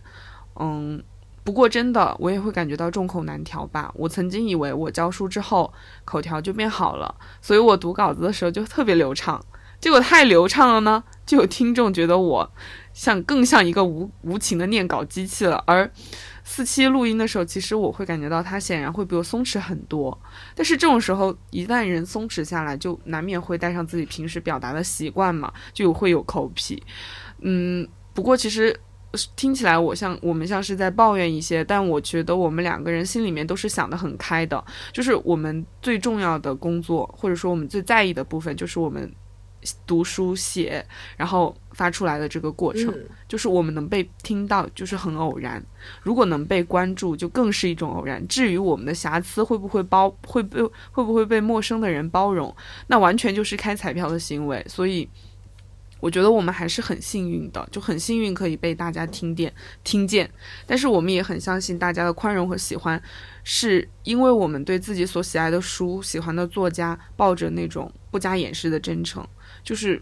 [0.60, 1.02] 嗯，
[1.44, 3.92] 不过真的我也会感觉到众口难调吧。
[3.96, 5.74] 我曾经以为我教书之后
[6.06, 9.44] 口条就变好了，所以我读稿子的时候就特别流畅，
[9.80, 12.52] 结果太流畅了呢，就有听众觉得我
[12.94, 15.92] 像更像一个无无情的念稿机器了，而。
[16.54, 20.16] 四期录音的时候，其实我会感觉到他显然会比我松弛很多。
[20.54, 26.84] 但是这种时候，一旦人松弛下来，就难免会带上自己平时表达的习惯嘛，就会有口癖。
[27.40, 28.78] 嗯，不过其实
[29.38, 34.62] 听起来我像我们像是在抱怨一些，但我觉得我们两个人心里面都是想得很开的。
[34.92, 39.10] 就是我们最重要的工作，或者说我们最在意的部分，就是我们。
[39.86, 40.86] 读书写，
[41.18, 42.94] 然后发出来的这个过程，
[43.28, 45.62] 就是我们能被听到，就是很偶然；
[46.02, 48.26] 如果能被关注，就更是一种偶然。
[48.28, 50.62] 至于我们的瑕疵会不会包，会被
[50.92, 52.56] 会不会被陌生的人包容，
[52.88, 54.66] 那完全就是开彩票的行为。
[54.68, 55.08] 所以，
[56.00, 60.30] 我觉得我们还是很幸运的，就很幸运可以被大家听见、听见。
[60.66, 63.02] 但是，我们也很相信大家的宽容和喜欢，
[63.44, 69.26] 是因为我们对自己所喜爱的书、喜欢的作家，抱着那种不加掩饰的真诚。
[69.64, 70.02] 就是，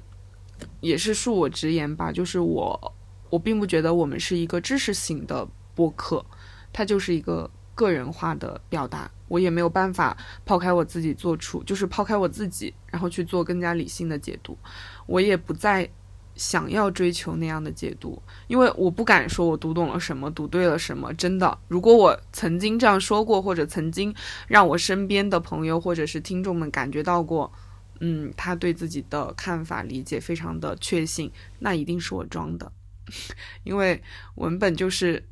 [0.82, 2.94] 也是恕我直言吧，就是我，
[3.30, 6.26] 我并不觉得我们是一个知识型的播客，
[6.72, 14.58] 它就是一个个人化的表达，我也没有办法抛开我自己做出，就是抛开我自己，然后去做更加理性的解读，
[15.06, 15.90] 我也不再
[16.36, 24.14] 想要追求那样的解读，因为我不敢说我读懂了什么，读对了什么，真的，如果我曾经这样说过，或者曾经
[24.48, 27.52] 让我身边的朋友或者是听众们感觉到过。
[28.00, 32.72] 嗯，他对自己的看法理解非常的确信，那一定是我装的，
[33.64, 34.02] 因为
[34.36, 35.24] 文本就是，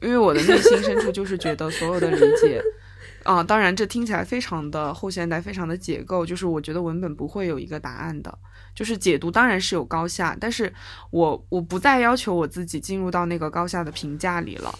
[0.00, 2.62] 因为我的内心深处就是觉得所有的理解，
[3.24, 8.38] 啊，当然这听起来非常的后现代，非常的解构，就是我觉得文本不会有一个答案的，
[8.74, 10.72] 就是解读当然是有高下，但是
[11.10, 14.72] 我我不再要求我自己进入到那个高下的评价里了，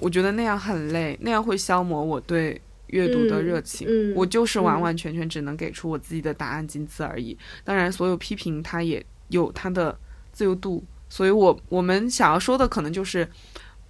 [0.00, 2.60] 我觉得那样很累，那样会消磨我对。
[2.88, 7.36] 阅读的热情，我就是完完全全只能给出我自己的答案，仅此而已。
[7.64, 9.96] 当然，所有批评它也有它的
[10.32, 13.28] 自由度，所以我我们想要说的可能就是，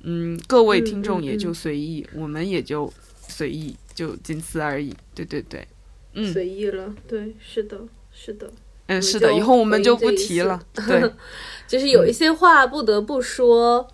[0.03, 4.95] 嗯，各位听众也就随意，我们也就随意，就仅此而已。
[5.15, 5.66] 对对对，
[6.15, 7.81] 嗯，随意了，对，是的，
[8.12, 8.51] 是的，
[8.87, 10.61] 嗯，是的，以后我们就不提了。
[10.87, 11.12] 对，
[11.69, 13.89] 就是有一些话不得不说，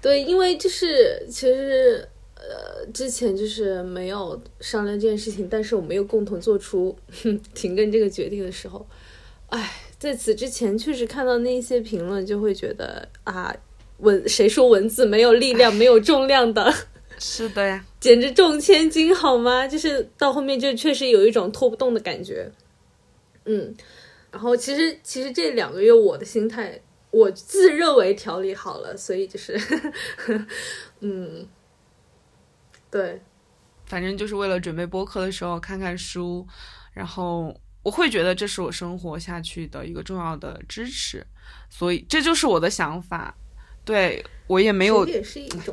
[0.00, 2.08] 对，因为就是其实。
[2.50, 6.96] 呃，之前就是没有商量这件事情，但是我们又共同做出
[7.54, 8.86] 停更这个决定的时候，
[9.48, 13.54] 哎，在此之前确实看到那些评论，就会觉得啊，
[13.98, 16.72] 文谁说文字没有力量、没有重量的？
[17.18, 19.66] 是的呀，简直重千斤好吗？
[19.66, 22.50] 就是到后面就确实有一种拖不动的感觉。
[23.46, 23.74] 嗯，
[24.30, 26.80] 然后其实其实这两个月我的心态，
[27.10, 29.58] 我自认为调理好了，所以就是，
[31.00, 31.46] 嗯。
[32.94, 33.20] 对，
[33.86, 36.46] 反正就是为了准备播客的时候看看书，
[36.92, 37.52] 然后
[37.82, 41.26] 我会觉得这是我生活下去的一个重要的支持，
[41.68, 43.34] 所以这就是我的想法。
[43.84, 45.04] 对我也没有，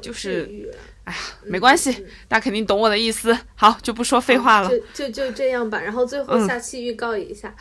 [0.01, 0.73] 就是，
[1.03, 1.93] 哎呀，没关系，
[2.27, 3.37] 大家肯定懂我的意思。
[3.53, 5.79] 好，就不说废话了，就就就这样吧。
[5.79, 7.55] 然后最后下期预告一下，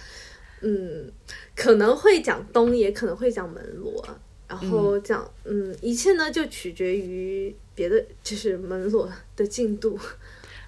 [0.62, 1.12] 嗯，
[1.54, 4.18] 可能会讲东，也可能会讲门罗。
[4.50, 9.96] 然后讲，嗯，一切呢就取决于别的，就是门罗的进度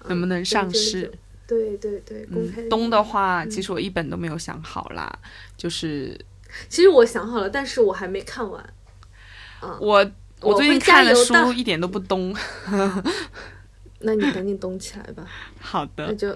[0.07, 1.11] 能不能上市。
[1.45, 2.69] 对对对，公开、嗯。
[2.69, 5.19] 东的话，其实我一本都没有想好啦，
[5.57, 6.17] 就是。
[6.69, 8.63] 其实我想好了，但是我还没看完。
[9.59, 12.33] 啊、我我最近看的书一点都不东。
[14.05, 15.25] 那你赶紧动起来吧。
[15.59, 16.07] 好的。
[16.07, 16.33] 那就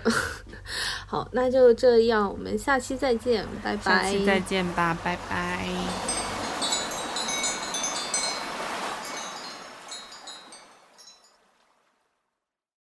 [1.07, 4.03] 好，那就这样，我们下期再见，拜拜。
[4.03, 6.26] 下期再见吧，拜拜。